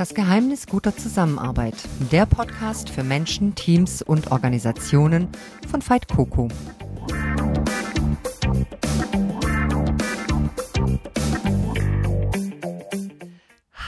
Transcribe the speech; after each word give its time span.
Das 0.00 0.14
Geheimnis 0.14 0.66
guter 0.66 0.96
Zusammenarbeit. 0.96 1.74
Der 2.10 2.24
Podcast 2.24 2.88
für 2.88 3.04
Menschen, 3.04 3.54
Teams 3.54 4.00
und 4.00 4.32
Organisationen 4.32 5.28
von 5.70 5.86
Veit 5.86 6.08
Coco. 6.08 6.48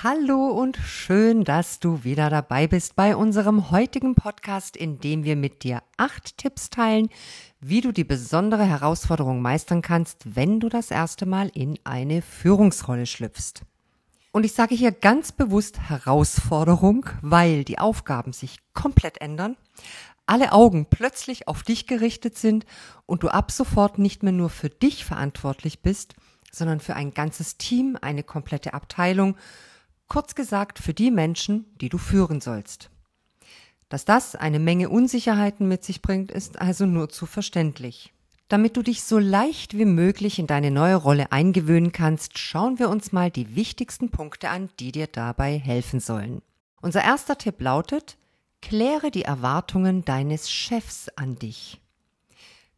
Hallo 0.02 0.48
und 0.48 0.76
schön, 0.76 1.44
dass 1.44 1.80
du 1.80 2.04
wieder 2.04 2.28
dabei 2.28 2.66
bist 2.66 2.94
bei 2.94 3.16
unserem 3.16 3.70
heutigen 3.70 4.14
Podcast, 4.14 4.76
in 4.76 4.98
dem 4.98 5.24
wir 5.24 5.36
mit 5.36 5.62
dir 5.62 5.82
acht 5.96 6.36
Tipps 6.36 6.68
teilen, 6.68 7.08
wie 7.58 7.80
du 7.80 7.90
die 7.90 8.04
besondere 8.04 8.66
Herausforderung 8.66 9.40
meistern 9.40 9.80
kannst, 9.80 10.36
wenn 10.36 10.60
du 10.60 10.68
das 10.68 10.90
erste 10.90 11.24
Mal 11.24 11.50
in 11.54 11.78
eine 11.84 12.20
Führungsrolle 12.20 13.06
schlüpfst. 13.06 13.62
Und 14.32 14.44
ich 14.44 14.54
sage 14.54 14.74
hier 14.74 14.92
ganz 14.92 15.30
bewusst 15.30 15.78
Herausforderung, 15.78 17.04
weil 17.20 17.64
die 17.64 17.78
Aufgaben 17.78 18.32
sich 18.32 18.60
komplett 18.72 19.20
ändern, 19.20 19.56
alle 20.24 20.52
Augen 20.52 20.86
plötzlich 20.88 21.48
auf 21.48 21.62
dich 21.62 21.86
gerichtet 21.86 22.38
sind 22.38 22.64
und 23.04 23.22
du 23.22 23.28
ab 23.28 23.50
sofort 23.50 23.98
nicht 23.98 24.22
mehr 24.22 24.32
nur 24.32 24.48
für 24.48 24.70
dich 24.70 25.04
verantwortlich 25.04 25.82
bist, 25.82 26.14
sondern 26.50 26.80
für 26.80 26.96
ein 26.96 27.12
ganzes 27.12 27.58
Team, 27.58 27.98
eine 28.00 28.22
komplette 28.22 28.72
Abteilung, 28.72 29.36
kurz 30.08 30.34
gesagt 30.34 30.78
für 30.78 30.94
die 30.94 31.10
Menschen, 31.10 31.66
die 31.80 31.90
du 31.90 31.98
führen 31.98 32.40
sollst. 32.40 32.90
Dass 33.90 34.06
das 34.06 34.34
eine 34.34 34.58
Menge 34.58 34.88
Unsicherheiten 34.88 35.68
mit 35.68 35.84
sich 35.84 36.00
bringt, 36.00 36.32
ist 36.32 36.58
also 36.58 36.86
nur 36.86 37.10
zu 37.10 37.26
verständlich. 37.26 38.14
Damit 38.52 38.76
du 38.76 38.82
dich 38.82 39.02
so 39.02 39.18
leicht 39.18 39.78
wie 39.78 39.86
möglich 39.86 40.38
in 40.38 40.46
deine 40.46 40.70
neue 40.70 40.96
Rolle 40.96 41.32
eingewöhnen 41.32 41.90
kannst, 41.90 42.38
schauen 42.38 42.78
wir 42.78 42.90
uns 42.90 43.10
mal 43.10 43.30
die 43.30 43.56
wichtigsten 43.56 44.10
Punkte 44.10 44.50
an, 44.50 44.68
die 44.78 44.92
dir 44.92 45.06
dabei 45.06 45.58
helfen 45.58 46.00
sollen. 46.00 46.42
Unser 46.82 47.02
erster 47.02 47.38
Tipp 47.38 47.62
lautet, 47.62 48.18
kläre 48.60 49.10
die 49.10 49.22
Erwartungen 49.22 50.04
deines 50.04 50.50
Chefs 50.50 51.08
an 51.16 51.36
dich. 51.36 51.80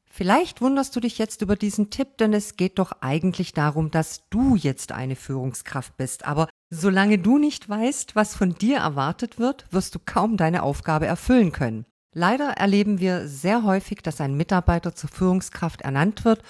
Vielleicht 0.04 0.60
wunderst 0.60 0.94
du 0.94 1.00
dich 1.00 1.18
jetzt 1.18 1.42
über 1.42 1.56
diesen 1.56 1.90
Tipp, 1.90 2.18
denn 2.18 2.34
es 2.34 2.54
geht 2.54 2.78
doch 2.78 2.92
eigentlich 3.00 3.52
darum, 3.52 3.90
dass 3.90 4.28
du 4.30 4.54
jetzt 4.54 4.92
eine 4.92 5.16
Führungskraft 5.16 5.96
bist. 5.96 6.24
Aber 6.24 6.48
solange 6.70 7.18
du 7.18 7.36
nicht 7.36 7.68
weißt, 7.68 8.14
was 8.14 8.36
von 8.36 8.54
dir 8.54 8.76
erwartet 8.78 9.40
wird, 9.40 9.66
wirst 9.72 9.96
du 9.96 9.98
kaum 9.98 10.36
deine 10.36 10.62
Aufgabe 10.62 11.06
erfüllen 11.06 11.50
können. 11.50 11.84
Leider 12.14 12.50
erleben 12.52 13.00
wir 13.00 13.26
sehr 13.26 13.64
häufig, 13.64 14.00
dass 14.02 14.20
ein 14.20 14.36
Mitarbeiter 14.36 14.94
zur 14.94 15.10
Führungskraft 15.10 15.82
ernannt 15.82 16.24
wird, 16.24 16.42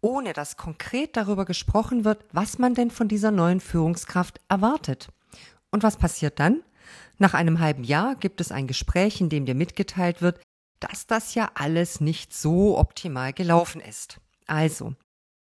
ohne 0.00 0.32
dass 0.32 0.56
konkret 0.56 1.16
darüber 1.16 1.44
gesprochen 1.44 2.04
wird, 2.04 2.24
was 2.32 2.58
man 2.58 2.74
denn 2.74 2.90
von 2.90 3.08
dieser 3.08 3.32
neuen 3.32 3.60
Führungskraft 3.60 4.40
erwartet. 4.48 5.08
Und 5.72 5.82
was 5.82 5.96
passiert 5.96 6.38
dann? 6.38 6.62
Nach 7.18 7.34
einem 7.34 7.58
halben 7.58 7.84
Jahr 7.84 8.14
gibt 8.14 8.40
es 8.40 8.52
ein 8.52 8.68
Gespräch, 8.68 9.20
in 9.20 9.28
dem 9.28 9.46
dir 9.46 9.56
mitgeteilt 9.56 10.22
wird, 10.22 10.40
dass 10.78 11.06
das 11.06 11.34
ja 11.34 11.50
alles 11.54 12.00
nicht 12.00 12.32
so 12.32 12.78
optimal 12.78 13.32
gelaufen 13.32 13.80
ist. 13.80 14.20
Also, 14.46 14.94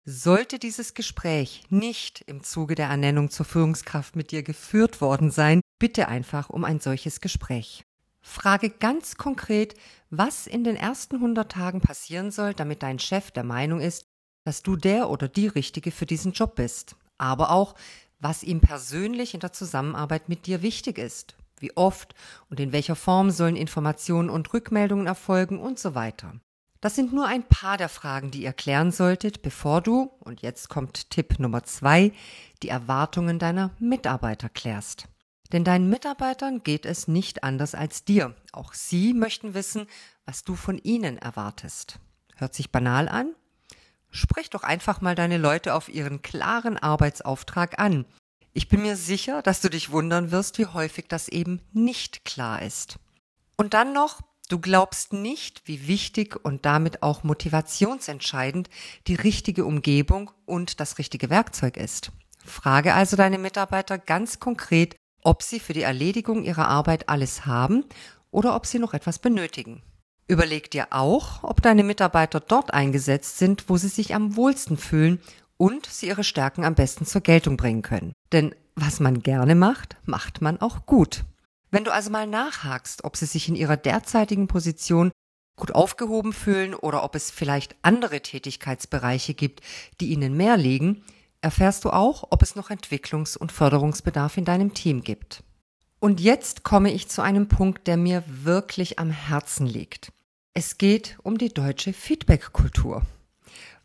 sollte 0.05 0.59
dieses 0.59 0.95
Gespräch 0.95 1.65
nicht 1.69 2.23
im 2.23 2.43
Zuge 2.43 2.75
der 2.75 2.89
Ernennung 2.89 3.31
zur 3.31 3.47
Führungskraft 3.47 4.17
mit 4.17 4.33
dir 4.33 4.43
geführt 4.43 5.01
worden 5.01 5.31
sein, 5.31 5.61
bitte 5.79 6.09
einfach 6.09 6.51
um 6.51 6.65
ein 6.65 6.81
solches 6.81 7.21
Gespräch. 7.21 7.85
Frage 8.23 8.71
ganz 8.71 9.17
konkret, 9.17 9.75
was 10.11 10.47
in 10.47 10.65
den 10.65 10.77
ersten 10.77 11.17
100 11.17 11.51
Tagen 11.51 11.81
passieren 11.81 12.31
soll, 12.31 12.55
damit 12.55 12.83
dein 12.83 12.99
Chef 12.99 13.31
der 13.31 13.45
Meinung 13.45 13.81
ist, 13.81 14.05
dass 14.45 14.63
du 14.63 14.77
der 14.77 15.11
oder 15.11 15.29
die 15.29 15.47
Richtige 15.47 15.91
für 15.91 16.07
diesen 16.07 16.33
Job 16.33 16.57
bist. 16.57 16.97
Aber 17.19 17.51
auch, 17.51 17.75
was 18.19 18.43
ihm 18.43 18.61
persönlich 18.61 19.35
in 19.35 19.41
der 19.41 19.53
Zusammenarbeit 19.53 20.29
mit 20.29 20.47
dir 20.47 20.63
wichtig 20.63 20.99
ist. 20.99 21.37
Wie 21.59 21.77
oft 21.77 22.15
und 22.49 22.59
in 22.61 22.73
welcher 22.73 22.97
Form 22.97 23.31
sollen 23.31 23.57
Informationen 23.57 24.31
und 24.31 24.53
Rückmeldungen 24.53 25.07
erfolgen 25.07 25.59
und 25.59 25.79
so 25.79 25.95
weiter. 25.95 26.35
Das 26.81 26.95
sind 26.95 27.13
nur 27.13 27.27
ein 27.27 27.43
paar 27.43 27.77
der 27.77 27.91
Fragen, 27.91 28.31
die 28.31 28.43
ihr 28.43 28.55
klären 28.55 28.91
solltet, 28.91 29.43
bevor 29.43 29.83
du, 29.83 30.11
und 30.21 30.41
jetzt 30.41 30.71
kommt 30.71 31.11
Tipp 31.11 31.39
Nummer 31.39 31.63
zwei, 31.65 32.13
die 32.63 32.71
Erwartungen 32.71 33.39
deiner 33.39 33.71
Mitarbeiter 33.79 34.49
klärst. 34.49 35.07
Denn 35.53 35.65
deinen 35.65 35.89
Mitarbeitern 35.89 36.63
geht 36.63 36.87
es 36.87 37.09
nicht 37.09 37.43
anders 37.43 37.75
als 37.75 38.05
dir. 38.05 38.35
Auch 38.53 38.73
sie 38.73 39.13
möchten 39.15 39.55
wissen, 39.55 39.87
was 40.25 40.45
du 40.45 40.55
von 40.55 40.79
ihnen 40.79 41.19
erwartest. 41.19 41.99
Hört 42.37 42.55
sich 42.55 42.71
banal 42.71 43.09
an? 43.09 43.35
Sprich 44.11 44.51
doch 44.51 44.63
einfach 44.63 45.01
mal 45.01 45.15
deine 45.15 45.39
Leute 45.39 45.75
auf 45.75 45.89
ihren 45.89 46.23
klaren 46.23 46.77
Arbeitsauftrag 46.77 47.79
an. 47.79 48.05
Ich 48.53 48.69
bin 48.69 48.83
mir 48.83 48.97
sicher, 48.97 49.43
dass 49.43 49.61
du 49.61 49.71
dich 49.71 49.91
wundern 49.91 50.33
wirst, 50.33 50.59
wie 50.59 50.67
häufig 50.67 51.07
das 51.09 51.29
eben 51.29 51.61
nicht 51.73 52.25
klar 52.25 52.63
ist. 52.63 52.99
Und 53.57 53.75
dann 53.75 53.93
noch, 53.93 54.21
du 54.49 54.59
glaubst 54.59 55.13
nicht, 55.13 55.63
wie 55.67 55.87
wichtig 55.87 56.45
und 56.45 56.67
damit 56.67 57.03
auch 57.05 57.23
motivationsentscheidend 57.23 58.69
die 59.07 59.15
richtige 59.15 59.65
Umgebung 59.65 60.33
und 60.47 60.81
das 60.81 60.99
richtige 60.99 61.31
Werkzeug 61.31 61.77
ist. 61.77 62.11
Frage 62.45 62.95
also 62.95 63.17
deine 63.17 63.39
Mitarbeiter 63.39 63.99
ganz 63.99 64.41
konkret, 64.41 64.97
ob 65.23 65.43
sie 65.43 65.61
für 65.61 65.73
die 65.73 65.83
Erledigung 65.83 66.45
ihrer 66.45 66.69
Arbeit 66.69 67.09
alles 67.09 67.47
haben 67.47 67.85
oder 68.31 68.55
ob 68.55 68.67
sie 68.67 68.79
noch 68.79 68.95
etwas 68.95 69.19
benötigen. 69.19 69.83
Überleg 70.29 70.71
dir 70.71 70.89
auch, 70.91 71.43
ob 71.43 71.61
deine 71.61 71.83
Mitarbeiter 71.83 72.39
dort 72.39 72.73
eingesetzt 72.73 73.39
sind, 73.39 73.69
wo 73.69 73.77
sie 73.77 73.89
sich 73.89 74.15
am 74.15 74.37
wohlsten 74.37 74.77
fühlen 74.77 75.21
und 75.57 75.87
sie 75.87 76.07
ihre 76.07 76.25
Stärken 76.25 76.65
am 76.65 76.75
besten 76.75 77.05
zur 77.05 77.21
Geltung 77.21 77.57
bringen 77.57 77.83
können. 77.83 78.13
Denn 78.33 78.55
was 78.77 79.01
man 79.01 79.23
gerne 79.23 79.55
macht, 79.55 79.97
macht 80.05 80.41
man 80.41 80.61
auch 80.61 80.87
gut. 80.87 81.25
Wenn 81.71 81.85
du 81.85 81.93
also 81.93 82.11
mal 82.11 82.27
nachhakst, 82.27 83.05
ob 83.05 83.17
sie 83.17 83.27
sich 83.27 83.49
in 83.49 83.57
ihrer 83.57 83.77
derzeitigen 83.77 84.47
Position 84.47 85.11
gut 85.57 85.73
aufgehoben 85.75 86.33
fühlen 86.33 86.75
oder 86.75 87.05
ob 87.05 87.15
es 87.15 87.31
vielleicht 87.31 87.77
andere 87.83 88.21
Tätigkeitsbereiche 88.21 89.35
gibt, 89.35 89.61
die 90.01 90.11
ihnen 90.11 90.37
mehr 90.37 90.57
liegen, 90.57 91.05
erfährst 91.41 91.85
du 91.85 91.91
auch, 91.91 92.25
ob 92.31 92.43
es 92.43 92.57
noch 92.57 92.71
Entwicklungs- 92.71 93.37
und 93.37 93.53
Förderungsbedarf 93.53 94.37
in 94.37 94.45
deinem 94.45 94.75
Team 94.75 95.03
gibt. 95.03 95.43
Und 95.99 96.21
jetzt 96.21 96.63
komme 96.63 96.93
ich 96.93 97.09
zu 97.09 97.23
einem 97.23 97.49
Punkt, 97.49 97.87
der 97.87 97.97
mir 97.97 98.25
wirklich 98.27 98.99
am 98.99 99.11
Herzen 99.11 99.67
liegt. 99.67 100.13
Es 100.55 100.79
geht 100.79 101.19
um 101.23 101.39
die 101.39 101.53
deutsche 101.53 101.93
Feedback-Kultur. 101.93 103.03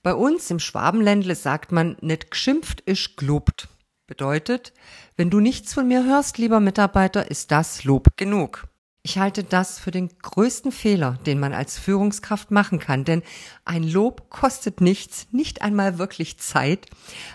Bei 0.01 0.13
uns 0.13 0.49
im 0.51 0.59
Schwabenländle 0.59 1.35
sagt 1.35 1.71
man, 1.71 1.97
nicht 2.01 2.31
geschimpft 2.31 2.81
ist 2.81 3.17
gelobt. 3.17 3.69
Bedeutet, 4.07 4.71
wenn 5.17 5.29
du 5.29 5.39
nichts 5.39 5.73
von 5.73 5.87
mir 5.87 6.05
hörst, 6.05 6.37
lieber 6.37 6.59
Mitarbeiter, 6.59 7.29
ist 7.29 7.51
das 7.51 7.83
Lob 7.83 8.15
genug. 8.15 8.67
Ich 9.05 9.19
halte 9.19 9.43
das 9.43 9.77
für 9.77 9.91
den 9.91 10.09
größten 10.19 10.71
Fehler, 10.71 11.19
den 11.27 11.39
man 11.39 11.53
als 11.53 11.77
Führungskraft 11.77 12.49
machen 12.49 12.79
kann, 12.79 13.05
denn 13.05 13.21
ein 13.63 13.83
Lob 13.83 14.31
kostet 14.31 14.81
nichts, 14.81 15.27
nicht 15.31 15.61
einmal 15.61 15.99
wirklich 15.99 16.39
Zeit, 16.39 16.87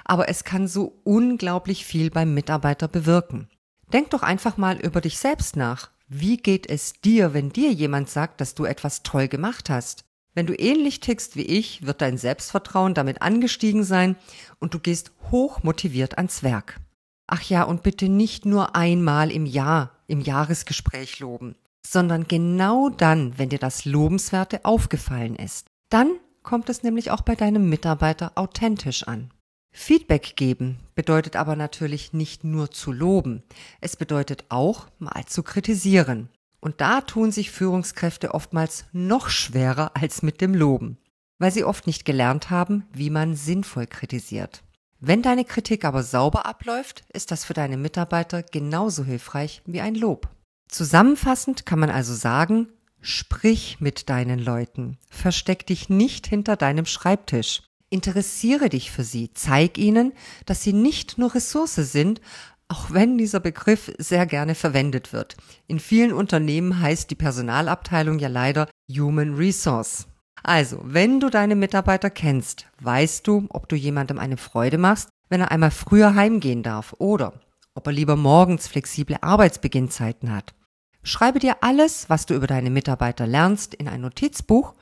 aber 0.05 0.29
es 0.29 0.43
kann 0.43 0.67
so 0.67 1.01
unglaublich 1.05 1.85
viel 1.85 2.11
beim 2.11 2.35
Mitarbeiter 2.35 2.89
bewirken. 2.89 3.49
Denk 3.93 4.11
doch 4.11 4.25
einfach 4.25 4.57
mal 4.57 4.81
über 4.81 5.01
dich 5.01 5.19
selbst 5.19 5.55
nach. 5.55 5.91
Wie 6.09 6.39
geht 6.39 6.69
es 6.69 6.95
dir, 7.05 7.35
wenn 7.35 7.51
dir 7.51 7.71
jemand 7.71 8.11
sagt, 8.11 8.41
dass 8.41 8.57
du 8.57 8.65
etwas 8.65 9.05
toll 9.05 9.29
gemacht 9.29 9.71
hast? 9.71 10.05
Wenn 10.35 10.47
du 10.47 10.59
ähnlich 10.59 10.99
tickst 10.99 11.37
wie 11.37 11.47
ich, 11.47 11.87
wird 11.87 12.03
dein 12.03 12.19
Selbstvertrauen 12.19 12.95
damit 12.95 13.23
angestiegen 13.23 13.85
sein 13.85 14.17
und 14.59 14.75
du 14.75 14.81
gehst 14.81 15.13
hoch 15.31 15.63
motiviert 15.63 16.19
ans 16.19 16.43
Werk. 16.43 16.81
Ach 17.29 17.43
ja, 17.43 17.63
und 17.63 17.85
bitte 17.85 18.09
nicht 18.09 18.45
nur 18.45 18.75
einmal 18.75 19.31
im 19.31 19.47
Jahr 19.47 19.93
im 20.11 20.21
Jahresgespräch 20.21 21.21
loben, 21.21 21.55
sondern 21.87 22.29
genau 22.29 22.89
dann, 22.89 23.39
wenn 23.39 23.49
dir 23.49 23.59
das 23.59 23.85
Lobenswerte 23.85 24.65
aufgefallen 24.65 25.37
ist. 25.37 25.67
Dann 25.89 26.17
kommt 26.43 26.69
es 26.69 26.83
nämlich 26.83 27.11
auch 27.11 27.23
bei 27.23 27.35
deinem 27.35 27.69
Mitarbeiter 27.69 28.33
authentisch 28.37 29.07
an. 29.07 29.31
Feedback 29.73 30.37
geben 30.37 30.79
bedeutet 30.95 31.37
aber 31.37 31.55
natürlich 31.57 32.13
nicht 32.13 32.45
nur 32.45 32.71
zu 32.71 32.93
loben, 32.93 33.43
es 33.81 33.97
bedeutet 33.97 34.45
auch 34.49 34.89
mal 34.99 35.25
zu 35.27 35.43
kritisieren. 35.43 36.29
Und 36.61 36.81
da 36.81 37.01
tun 37.01 37.33
sich 37.33 37.51
Führungskräfte 37.51 38.35
oftmals 38.35 38.85
noch 38.93 39.29
schwerer 39.29 39.93
als 39.95 40.23
mit 40.23 40.41
dem 40.41 40.55
Loben, 40.55 40.99
weil 41.39 41.53
sie 41.53 41.65
oft 41.65 41.87
nicht 41.87 42.05
gelernt 42.05 42.51
haben, 42.51 42.85
wie 42.93 43.11
man 43.11 43.35
sinnvoll 43.35 43.87
kritisiert. 43.87 44.63
Wenn 44.99 45.23
deine 45.23 45.47
Kritik 45.47 45.87
aber 45.87 46.03
sauber 46.03 46.45
abläuft, 46.45 47.05
ist 47.15 47.31
das 47.31 47.47
für 47.47 47.55
deine 47.55 47.79
Mitarbeiter 47.79 48.43
genauso 48.43 49.05
hilfreich 49.05 49.63
wie 49.65 49.81
ein 49.81 49.95
Lob. 49.95 50.29
Zusammenfassend 50.71 51.67
kann 51.67 51.81
man 51.81 51.91
also 51.91 52.15
sagen, 52.15 52.69
sprich 53.01 53.79
mit 53.81 54.09
deinen 54.09 54.39
Leuten, 54.39 54.99
versteck 55.11 55.67
dich 55.67 55.89
nicht 55.89 56.29
hinter 56.29 56.57
deinem 56.57 56.87
Schreibtisch, 56.87 57.63
interessiere 57.91 58.69
dich 58.69 58.93
für 58.93 59.03
sie, 59.03 59.33
zeig 59.35 59.79
ihnen, 59.79 60.13
dass 60.47 60.63
sie 60.63 60.73
nicht 60.73 61.19
nur 61.19 61.35
Ressource 61.35 61.75
sind, 61.75 62.21
auch 62.69 62.93
wenn 62.93 63.19
dieser 63.19 63.41
Begriff 63.41 63.93
sehr 63.99 64.27
gerne 64.27 64.55
verwendet 64.55 65.13
wird. 65.13 65.37
In 65.67 65.81
vielen 65.81 66.13
Unternehmen 66.13 66.81
heißt 66.81 67.11
die 67.11 67.17
Personalabteilung 67.17 68.21
ja 68.21 68.29
leider 68.29 68.69
Human 68.89 69.35
Resource. 69.35 70.07
Also, 70.45 70.81
wenn 70.85 71.19
du 71.19 71.31
deine 71.31 71.57
Mitarbeiter 71.57 72.11
kennst, 72.11 72.67
weißt 72.81 73.27
du, 73.27 73.47
ob 73.51 73.69
du 73.69 73.75
jemandem 73.75 74.21
eine 74.21 74.37
Freude 74.37 74.79
machst, 74.79 75.09
wenn 75.29 75.41
er 75.41 75.51
einmal 75.51 75.73
früher 75.73 76.15
heimgehen 76.15 76.63
darf 76.63 76.95
oder 76.99 77.41
ob 77.75 77.87
er 77.89 77.93
lieber 77.93 78.15
morgens 78.15 78.69
flexible 78.69 79.17
Arbeitsbeginnzeiten 79.21 80.33
hat. 80.33 80.55
Schreibe 81.03 81.39
dir 81.39 81.63
alles, 81.63 82.11
was 82.11 82.27
du 82.27 82.35
über 82.35 82.47
deine 82.47 82.71
Mitarbeiter 82.71 83.27
lernst, 83.27 83.75
in 83.75 83.89
ein 83.89 84.03
Notizbuch 84.03 84.75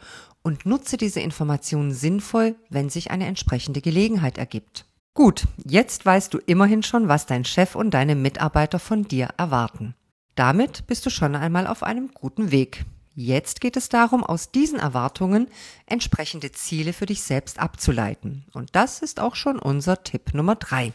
und 0.43 0.67
nutze 0.67 0.97
diese 0.97 1.21
Informationen 1.21 1.93
sinnvoll, 1.93 2.57
wenn 2.71 2.91
sich 2.91 3.11
eine 3.11 3.27
entsprechende 3.27 3.81
Gelegenheit 3.81 4.39
ergibt. 4.39 4.85
Gut, 5.15 5.45
jetzt 5.65 6.07
weißt 6.07 6.33
du 6.33 6.39
immerhin 6.39 6.83
schon, 6.83 7.09
was 7.09 7.27
dein 7.27 7.45
Chef 7.45 7.75
und 7.75 7.93
deine 7.93 8.15
Mitarbeiter 8.15 8.79
von 8.79 9.03
dir 9.05 9.31
erwarten. 9.37 9.95
Damit 10.35 10.87
bist 10.87 11.05
du 11.07 11.11
schon 11.11 11.35
einmal 11.35 11.67
auf 11.67 11.83
einem 11.83 12.13
guten 12.15 12.53
Weg. 12.53 12.85
Jetzt 13.15 13.61
geht 13.61 13.77
es 13.77 13.89
darum, 13.89 14.23
aus 14.23 14.53
diesen 14.53 14.79
Erwartungen 14.79 15.49
entsprechende 15.87 16.53
Ziele 16.53 16.93
für 16.93 17.07
dich 17.07 17.23
selbst 17.23 17.59
abzuleiten. 17.59 18.45
Und 18.53 18.77
das 18.77 19.03
ist 19.03 19.19
auch 19.19 19.35
schon 19.35 19.59
unser 19.59 20.05
Tipp 20.05 20.35
Nummer 20.35 20.55
drei. 20.55 20.93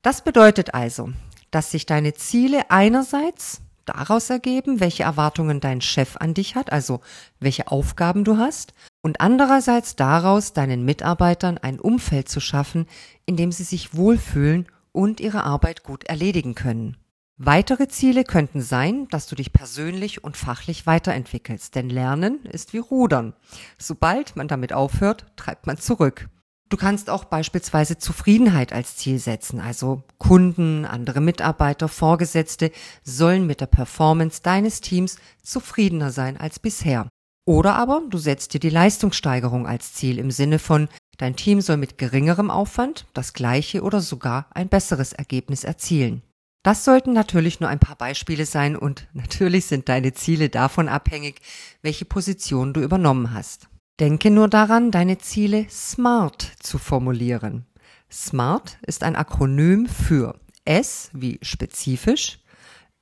Das 0.00 0.24
bedeutet 0.24 0.72
also, 0.72 1.10
dass 1.50 1.70
sich 1.70 1.84
deine 1.84 2.14
Ziele 2.14 2.70
einerseits 2.70 3.60
daraus 3.86 4.28
ergeben, 4.30 4.80
welche 4.80 5.04
Erwartungen 5.04 5.60
dein 5.60 5.80
Chef 5.80 6.16
an 6.16 6.34
dich 6.34 6.54
hat, 6.54 6.72
also 6.72 7.00
welche 7.40 7.68
Aufgaben 7.68 8.24
du 8.24 8.36
hast, 8.36 8.74
und 9.02 9.20
andererseits 9.20 9.96
daraus, 9.96 10.52
deinen 10.52 10.84
Mitarbeitern 10.84 11.58
ein 11.58 11.80
Umfeld 11.80 12.28
zu 12.28 12.40
schaffen, 12.40 12.86
in 13.24 13.36
dem 13.36 13.52
sie 13.52 13.64
sich 13.64 13.94
wohlfühlen 13.94 14.66
und 14.92 15.20
ihre 15.20 15.44
Arbeit 15.44 15.82
gut 15.82 16.04
erledigen 16.04 16.54
können. 16.54 16.96
Weitere 17.38 17.86
Ziele 17.88 18.24
könnten 18.24 18.62
sein, 18.62 19.08
dass 19.08 19.26
du 19.26 19.36
dich 19.36 19.52
persönlich 19.52 20.24
und 20.24 20.38
fachlich 20.38 20.86
weiterentwickelst, 20.86 21.74
denn 21.74 21.90
Lernen 21.90 22.46
ist 22.46 22.72
wie 22.72 22.78
Rudern. 22.78 23.34
Sobald 23.76 24.36
man 24.36 24.48
damit 24.48 24.72
aufhört, 24.72 25.26
treibt 25.36 25.66
man 25.66 25.76
zurück. 25.76 26.30
Du 26.68 26.76
kannst 26.76 27.10
auch 27.10 27.24
beispielsweise 27.24 27.96
Zufriedenheit 27.96 28.72
als 28.72 28.96
Ziel 28.96 29.20
setzen, 29.20 29.60
also 29.60 30.02
Kunden, 30.18 30.84
andere 30.84 31.20
Mitarbeiter, 31.20 31.86
Vorgesetzte 31.86 32.72
sollen 33.04 33.46
mit 33.46 33.60
der 33.60 33.66
Performance 33.66 34.42
deines 34.42 34.80
Teams 34.80 35.16
zufriedener 35.42 36.10
sein 36.10 36.36
als 36.36 36.58
bisher. 36.58 37.08
Oder 37.46 37.76
aber 37.76 38.02
du 38.10 38.18
setzt 38.18 38.52
dir 38.52 38.60
die 38.60 38.70
Leistungssteigerung 38.70 39.68
als 39.68 39.92
Ziel 39.92 40.18
im 40.18 40.32
Sinne 40.32 40.58
von, 40.58 40.88
dein 41.18 41.36
Team 41.36 41.60
soll 41.60 41.76
mit 41.76 41.98
geringerem 41.98 42.50
Aufwand 42.50 43.06
das 43.14 43.32
gleiche 43.32 43.82
oder 43.82 44.00
sogar 44.00 44.46
ein 44.52 44.68
besseres 44.68 45.12
Ergebnis 45.12 45.62
erzielen. 45.62 46.22
Das 46.64 46.84
sollten 46.84 47.12
natürlich 47.12 47.60
nur 47.60 47.68
ein 47.68 47.78
paar 47.78 47.94
Beispiele 47.94 48.44
sein 48.44 48.74
und 48.74 49.06
natürlich 49.12 49.66
sind 49.66 49.88
deine 49.88 50.14
Ziele 50.14 50.48
davon 50.48 50.88
abhängig, 50.88 51.40
welche 51.82 52.04
Position 52.04 52.72
du 52.72 52.80
übernommen 52.80 53.32
hast. 53.32 53.68
Denke 53.98 54.30
nur 54.30 54.48
daran, 54.48 54.90
deine 54.90 55.16
Ziele 55.18 55.66
SMART 55.70 56.52
zu 56.60 56.76
formulieren. 56.76 57.64
SMART 58.10 58.76
ist 58.86 59.02
ein 59.02 59.16
Akronym 59.16 59.86
für 59.86 60.38
S 60.66 61.08
wie 61.14 61.38
spezifisch, 61.40 62.40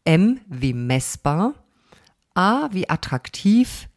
M 0.04 0.40
wie 0.46 0.72
messbar, 0.72 1.54
A 2.34 2.68
wie 2.70 2.88
attraktiv, 2.88 3.88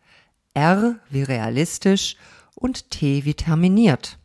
R 0.55 0.95
wie 1.11 1.21
realistisch 1.21 2.15
und 2.55 2.89
T 2.89 3.25
wie 3.25 3.35
terminiert. 3.35 4.17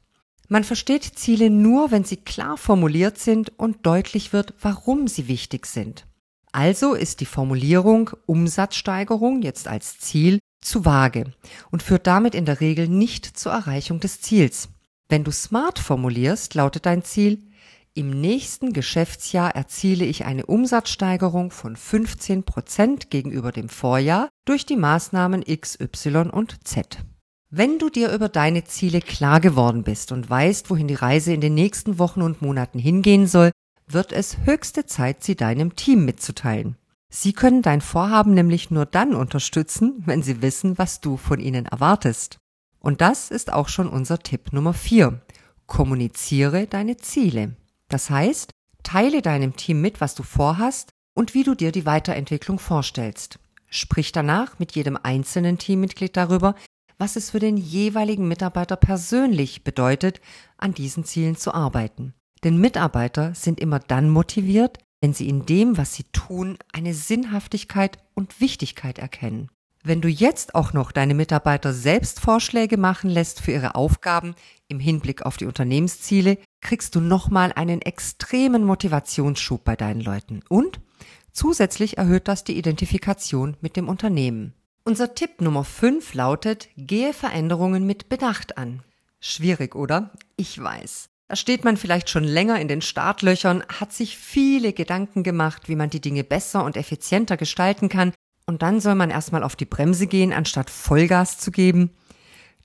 Man 0.49 0.65
versteht 0.65 1.05
Ziele 1.05 1.51
nur, 1.51 1.91
wenn 1.91 2.05
sie 2.05 2.17
klar 2.17 2.57
formuliert 2.57 3.19
sind 3.19 3.59
und 3.59 3.85
deutlich 3.85 4.33
wird, 4.33 4.55
warum 4.63 5.09
sie 5.09 5.29
wichtig 5.29 5.67
sind. 5.67 6.07
Also 6.53 6.95
ist 6.95 7.21
die 7.21 7.27
Formulierung 7.27 8.11
Umsatzsteigerung 8.25 9.43
jetzt 9.43 9.69
als 9.69 9.99
Ziel 9.99 10.39
zu 10.65 10.85
vage 10.85 11.33
und 11.71 11.83
führt 11.83 12.07
damit 12.07 12.35
in 12.35 12.45
der 12.45 12.61
Regel 12.61 12.89
nicht 12.89 13.27
zur 13.27 13.53
Erreichung 13.53 14.01
des 14.01 14.21
Ziels. 14.21 14.69
Wenn 15.09 15.25
du 15.25 15.31
smart 15.31 15.79
formulierst, 15.79 16.55
lautet 16.55 16.87
dein 16.87 17.03
Ziel, 17.03 17.39
im 17.95 18.09
nächsten 18.09 18.73
Geschäftsjahr 18.73 19.55
erziele 19.55 20.07
ich 20.07 20.25
eine 20.25 20.47
Umsatzsteigerung 20.47 21.51
von 21.51 21.77
15 21.77 22.43
Prozent 22.45 23.11
gegenüber 23.11 23.53
dem 23.53 23.69
Vorjahr 23.69 24.31
durch 24.47 24.65
die 24.65 24.77
Maßnahmen 24.77 25.43
X, 25.45 25.79
Y 25.79 26.31
und 26.31 26.67
Z. 26.67 27.05
Wenn 27.51 27.79
du 27.79 27.91
dir 27.91 28.11
über 28.13 28.31
deine 28.31 28.65
Ziele 28.65 29.01
klar 29.01 29.41
geworden 29.41 29.83
bist 29.83 30.11
und 30.11 30.31
weißt, 30.31 30.71
wohin 30.71 30.89
die 30.89 30.95
Reise 30.95 31.35
in 31.35 31.43
den 31.43 31.53
nächsten 31.53 31.99
Wochen 31.99 32.23
und 32.23 32.41
Monaten 32.41 32.79
hingehen 32.79 33.27
soll, 33.27 33.51
wird 33.87 34.13
es 34.13 34.39
höchste 34.47 34.87
Zeit, 34.87 35.23
sie 35.23 35.37
deinem 35.37 35.77
Team 35.77 36.07
mitzuteilen. 36.07 36.77
Sie 37.15 37.35
können 37.35 37.61
dein 37.61 37.83
Vorhaben 37.83 38.33
nämlich 38.33 38.71
nur 38.71 38.87
dann 38.87 39.15
unterstützen, 39.15 40.03
wenn 40.07 40.23
sie 40.23 40.41
wissen, 40.41 40.79
was 40.79 41.03
du 41.03 41.19
von 41.19 41.41
ihnen 41.41 41.67
erwartest. 41.67 42.39
Und 42.81 43.03
das 43.03 43.31
ist 43.31 43.53
auch 43.53 43.69
schon 43.69 43.87
unser 43.87 44.21
Tipp 44.21 44.55
Nummer 44.55 44.73
4. 44.73 45.21
Kommuniziere 45.67 46.67
deine 46.67 46.97
Ziele. 46.97 47.55
Das 47.89 48.09
heißt, 48.09 48.51
teile 48.83 49.21
deinem 49.21 49.57
Team 49.57 49.83
mit, 49.83 50.01
was 50.01 50.15
du 50.15 50.23
vorhast 50.23 50.89
und 51.15 51.35
wie 51.35 51.45
du 51.45 51.55
dir 51.55 51.71
die 51.71 51.85
Weiterentwicklung 51.85 52.59
vorstellst. 52.59 53.39
Sprich 53.69 54.13
danach 54.13 54.59
mit 54.59 54.73
jedem 54.73 54.99
einzelnen 55.01 55.59
Teammitglied 55.59 56.17
darüber, 56.17 56.55
was 56.97 57.17
es 57.17 57.31
für 57.31 57.41
den 57.41 57.59
jeweiligen 57.59 58.27
Mitarbeiter 58.27 58.77
persönlich 58.77 59.65
bedeutet, 59.65 60.23
an 60.57 60.73
diesen 60.73 61.05
Zielen 61.05 61.37
zu 61.37 61.53
arbeiten. 61.53 62.15
Denn 62.43 62.57
Mitarbeiter 62.57 63.35
sind 63.35 63.61
immer 63.61 63.81
dann 63.81 64.09
motiviert, 64.09 64.79
wenn 65.03 65.13
sie 65.13 65.29
in 65.29 65.45
dem, 65.45 65.77
was 65.77 65.95
sie 65.95 66.05
tun, 66.05 66.57
eine 66.73 66.95
Sinnhaftigkeit 66.95 67.99
und 68.15 68.41
Wichtigkeit 68.41 68.99
erkennen. 68.99 69.51
Wenn 69.83 70.01
du 70.01 70.09
jetzt 70.09 70.55
auch 70.55 70.73
noch 70.73 70.93
deine 70.93 71.15
Mitarbeiter 71.15 71.73
selbst 71.73 72.21
Vorschläge 72.21 72.77
machen 72.77 73.11
lässt 73.11 73.41
für 73.41 73.51
ihre 73.51 73.75
Aufgaben 73.75 74.37
im 74.69 74.79
Hinblick 74.79 75.23
auf 75.23 75.37
die 75.37 75.47
Unternehmensziele, 75.47 76.39
kriegst 76.61 76.95
du 76.95 77.01
nochmal 77.01 77.53
einen 77.53 77.83
extremen 77.83 78.65
Motivationsschub 78.65 79.65
bei 79.65 79.75
deinen 79.75 80.01
Leuten 80.01 80.41
und 80.49 80.81
zusätzlich 81.33 81.99
erhöht 81.99 82.29
das 82.29 82.45
die 82.45 82.57
Identifikation 82.57 83.57
mit 83.61 83.75
dem 83.77 83.89
Unternehmen. 83.89 84.55
Unser 84.85 85.17
Tipp 85.17 85.41
Nummer 85.41 85.65
5 85.65 86.15
lautet, 86.15 86.69
gehe 86.77 87.13
Veränderungen 87.13 87.85
mit 87.85 88.09
Bedacht 88.09 88.57
an. 88.57 88.85
Schwierig, 89.19 89.75
oder? 89.75 90.13
Ich 90.37 90.63
weiß. 90.63 91.12
Da 91.33 91.37
steht 91.37 91.65
man 91.65 91.79
vielleicht 91.79 92.11
schon 92.11 92.25
länger 92.25 92.61
in 92.61 92.69
den 92.69 92.83
Startlöchern, 92.83 93.65
hat 93.81 93.91
sich 93.91 94.19
viele 94.19 94.75
Gedanken 94.75 95.23
gemacht, 95.23 95.67
wie 95.67 95.77
man 95.77 95.89
die 95.89 96.03
Dinge 96.03 96.25
besser 96.25 96.63
und 96.63 96.77
effizienter 96.77 97.39
gestalten 97.39 97.89
kann, 97.89 98.13
und 98.45 98.61
dann 98.61 98.81
soll 98.81 98.97
man 98.97 99.09
erstmal 99.09 99.43
auf 99.43 99.57
die 99.57 99.65
Bremse 99.65 100.07
gehen, 100.07 100.35
anstatt 100.35 100.69
Vollgas 100.69 101.39
zu 101.39 101.51
geben. 101.51 101.89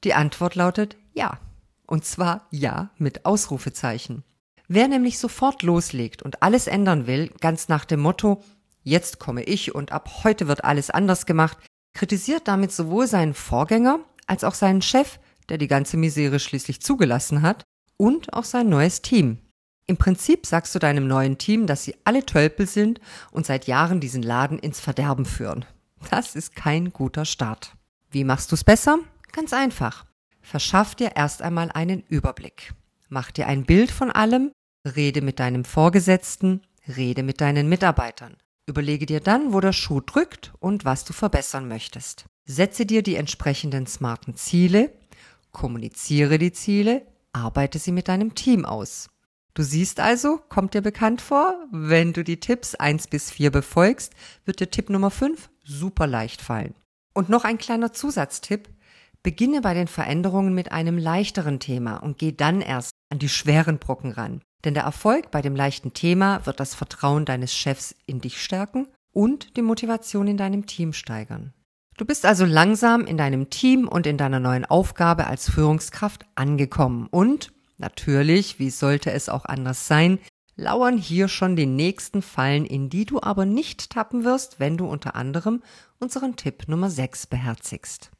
Die 0.04 0.14
Antwort 0.14 0.56
lautet 0.56 0.98
ja. 1.14 1.40
Und 1.86 2.04
zwar 2.04 2.46
ja 2.52 2.90
mit 2.98 3.26
Ausrufezeichen. 3.26 4.26
Wer 4.68 4.90
nämlich 4.90 5.18
sofort 5.18 5.64
loslegt 5.64 6.22
und 6.22 6.44
alles 6.44 6.68
ändern 6.68 7.08
will, 7.08 7.32
ganz 7.40 7.70
nach 7.70 7.86
dem 7.86 8.02
Motto, 8.02 8.44
jetzt 8.84 9.18
komme 9.18 9.44
ich 9.44 9.76
und 9.76 9.94
ab 9.94 10.26
heute 10.26 10.50
wird 10.50 10.66
alles 10.66 10.90
anders 10.90 11.26
gemacht, 11.26 11.58
kritisiert 11.94 12.50
damit 12.50 12.74
sowohl 12.74 13.08
seinen 13.08 13.34
Vorgänger 13.34 14.02
als 14.26 14.44
auch 14.44 14.56
seinen 14.56 14.82
Chef, 14.82 15.20
der 15.48 15.58
die 15.58 15.70
ganze 15.70 15.96
Misere 15.96 16.42
schließlich 16.42 16.82
zugelassen 16.82 17.44
hat, 17.44 17.64
und 17.98 18.34
auch 18.34 18.44
sein 18.44 18.70
neues 18.70 19.02
Team. 19.02 19.40
Im 19.88 19.98
Prinzip 19.98 20.46
sagst 20.46 20.76
du 20.76 20.80
deinem 20.80 21.08
neuen 21.08 21.38
Team, 21.38 21.66
dass 21.66 21.84
sie 21.84 21.96
alle 22.04 22.26
Tölpel 22.26 22.68
sind 22.68 23.00
und 23.32 23.46
seit 23.46 23.68
Jahren 23.68 24.00
diesen 24.00 24.22
Laden 24.22 24.60
ins 24.60 24.80
Verderben 24.80 25.26
führen. 25.26 25.66
Das 26.10 26.36
ist 26.36 26.56
kein 26.56 26.92
guter 26.92 27.26
Start. 27.26 27.76
Wie 28.12 28.24
machst 28.24 28.52
du 28.52 28.56
es 28.56 28.64
besser? 28.64 29.00
Ganz 29.32 29.54
einfach. 29.54 30.06
Verschaff 30.42 30.96
dir 30.96 31.16
erst 31.16 31.42
einmal 31.42 31.72
einen 31.72 32.04
Überblick. 32.08 32.74
Mach 33.10 33.32
dir 33.32 33.48
ein 33.48 33.64
Bild 33.64 33.92
von 33.92 34.12
allem, 34.12 34.52
rede 34.96 35.22
mit 35.22 35.40
deinem 35.40 35.66
Vorgesetzten, 35.66 36.62
rede 36.96 37.24
mit 37.24 37.42
deinen 37.42 37.70
Mitarbeitern. 37.70 38.38
Überlege 38.66 39.06
dir 39.06 39.22
dann, 39.22 39.54
wo 39.54 39.62
der 39.62 39.74
Schuh 39.74 40.02
drückt 40.02 40.54
und 40.60 40.84
was 40.84 41.06
du 41.06 41.14
verbessern 41.14 41.68
möchtest. 41.68 42.26
Setze 42.46 42.86
dir 42.86 43.02
die 43.02 43.16
entsprechenden 43.16 43.88
smarten 43.88 44.36
Ziele, 44.36 44.92
kommuniziere 45.52 46.38
die 46.38 46.52
Ziele, 46.52 47.06
arbeite 47.38 47.80
sie 47.80 47.92
mit 47.92 48.08
deinem 48.08 48.36
Team 48.36 48.66
aus. 48.66 49.10
Du 49.54 49.64
siehst 49.64 50.00
also, 50.00 50.40
kommt 50.50 50.74
dir 50.74 50.82
bekannt 50.82 51.22
vor, 51.22 51.56
wenn 51.72 52.14
du 52.14 52.24
die 52.24 52.40
Tipps 52.40 52.76
1 52.76 53.08
bis 53.08 53.32
4 53.32 53.52
befolgst, 53.52 54.14
wird 54.46 54.60
dir 54.60 54.70
Tipp 54.70 54.90
Nummer 54.90 55.10
5 55.10 55.50
super 55.64 56.06
leicht 56.06 56.42
fallen. 56.42 56.76
Und 57.14 57.30
noch 57.30 57.44
ein 57.44 57.58
kleiner 57.58 57.94
Zusatztipp. 57.94 58.70
Beginne 59.24 59.62
bei 59.62 59.74
den 59.74 59.88
Veränderungen 59.88 60.54
mit 60.54 60.72
einem 60.72 60.98
leichteren 60.98 61.60
Thema 61.60 61.98
und 61.98 62.20
geh 62.20 62.32
dann 62.32 62.62
erst 62.62 62.92
an 63.10 63.20
die 63.20 63.30
schweren 63.30 63.80
Brocken 63.80 64.12
ran. 64.12 64.42
Denn 64.64 64.74
der 64.74 64.84
Erfolg 64.84 65.32
bei 65.32 65.42
dem 65.42 65.56
leichten 65.56 65.94
Thema 65.94 66.46
wird 66.46 66.60
das 66.60 66.76
Vertrauen 66.76 67.26
deines 67.26 67.54
Chefs 67.54 67.96
in 68.06 68.22
dich 68.22 68.42
stärken 68.42 68.88
und 69.12 69.58
die 69.58 69.64
Motivation 69.64 70.28
in 70.28 70.38
deinem 70.38 70.68
Team 70.68 70.94
steigern. 70.94 71.54
Du 71.98 72.06
bist 72.06 72.26
also 72.26 72.46
langsam 72.46 73.06
in 73.06 73.18
deinem 73.18 73.50
Team 73.50 73.88
und 73.88 74.06
in 74.08 74.18
deiner 74.18 74.40
neuen 74.40 74.66
Aufgabe 74.66 75.28
als 75.28 75.50
Führungskraft 75.50 76.26
angekommen 76.36 77.08
und 77.10 77.52
natürlich, 77.78 78.60
wie 78.60 78.70
sollte 78.70 79.12
es 79.12 79.30
auch 79.30 79.46
anders 79.46 79.88
sein, 79.88 80.20
lauern 80.56 80.98
hier 80.98 81.28
schon 81.28 81.56
die 81.56 81.66
nächsten 81.66 82.22
Fallen, 82.22 82.66
in 82.66 82.90
die 82.90 83.06
du 83.06 83.22
aber 83.22 83.46
nicht 83.46 83.90
tappen 83.90 84.24
wirst, 84.24 84.60
wenn 84.60 84.78
du 84.78 84.86
unter 84.86 85.16
anderem 85.16 85.64
unseren 86.00 86.36
Tipp 86.36 86.68
Nummer 86.68 86.90
6 86.90 87.28
beherzigst. 87.28 88.12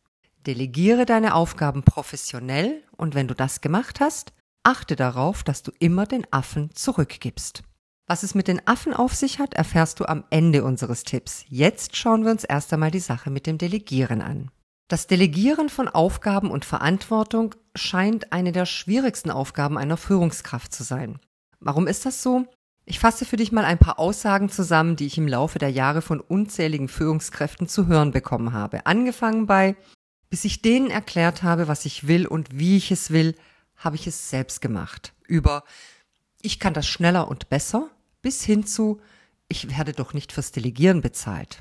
Delegiere 0.46 1.06
deine 1.06 1.36
Aufgaben 1.36 1.84
professionell 1.84 2.84
und 2.96 3.16
wenn 3.16 3.28
du 3.28 3.36
das 3.36 3.62
gemacht 3.62 4.00
hast, 4.00 4.34
Achte 4.68 4.98
darauf, 4.98 5.44
dass 5.44 5.64
du 5.64 5.72
immer 5.80 6.06
den 6.06 6.28
Affen 6.30 6.76
zurückgibst. 6.76 7.64
Was 8.10 8.24
es 8.24 8.36
mit 8.36 8.48
den 8.48 8.66
Affen 8.66 8.94
auf 8.94 9.14
sich 9.14 9.38
hat, 9.38 9.54
erfährst 9.54 10.00
du 10.00 10.06
am 10.06 10.24
Ende 10.30 10.64
unseres 10.64 11.04
Tipps. 11.04 11.44
Jetzt 11.50 11.98
schauen 11.98 12.24
wir 12.24 12.32
uns 12.32 12.46
erst 12.46 12.72
einmal 12.72 12.90
die 12.90 13.00
Sache 13.00 13.30
mit 13.30 13.46
dem 13.46 13.58
Delegieren 13.58 14.22
an. 14.22 14.50
Das 14.88 15.08
Delegieren 15.08 15.68
von 15.68 15.90
Aufgaben 15.90 16.50
und 16.50 16.64
Verantwortung 16.64 17.54
scheint 17.76 18.32
eine 18.32 18.54
der 18.54 18.66
schwierigsten 18.66 19.30
Aufgaben 19.30 19.78
einer 19.78 19.98
Führungskraft 19.98 20.74
zu 20.74 20.84
sein. 20.84 21.20
Warum 21.60 21.86
ist 21.86 22.06
das 22.06 22.24
so? 22.24 22.46
Ich 22.86 23.00
fasse 23.00 23.26
für 23.26 23.36
dich 23.36 23.52
mal 23.52 23.66
ein 23.66 23.78
paar 23.78 24.00
Aussagen 24.00 24.48
zusammen, 24.48 24.96
die 24.96 25.08
ich 25.08 25.18
im 25.18 25.28
Laufe 25.28 25.60
der 25.60 25.72
Jahre 25.72 26.02
von 26.02 26.22
unzähligen 26.22 26.88
Führungskräften 26.88 27.68
zu 27.68 27.88
hören 27.88 28.12
bekommen 28.12 28.54
habe. 28.54 28.86
Angefangen 28.86 29.48
bei, 29.48 29.76
bis 30.30 30.46
ich 30.46 30.62
denen 30.62 30.90
erklärt 30.90 31.44
habe, 31.44 31.68
was 31.68 31.84
ich 31.84 32.08
will 32.08 32.26
und 32.26 32.58
wie 32.58 32.78
ich 32.78 32.90
es 32.90 33.12
will, 33.12 33.36
habe 33.76 33.98
ich 33.98 34.08
es 34.08 34.30
selbst 34.30 34.62
gemacht. 34.62 35.12
Über, 35.28 35.66
ich 36.42 36.62
kann 36.62 36.74
das 36.74 36.88
schneller 36.88 37.28
und 37.28 37.50
besser 37.50 37.90
bis 38.22 38.44
hin 38.44 38.66
zu 38.66 39.00
ich 39.50 39.70
werde 39.70 39.94
doch 39.94 40.14
nicht 40.14 40.32
fürs 40.34 40.52
Delegieren 40.52 41.02
bezahlt. 41.02 41.60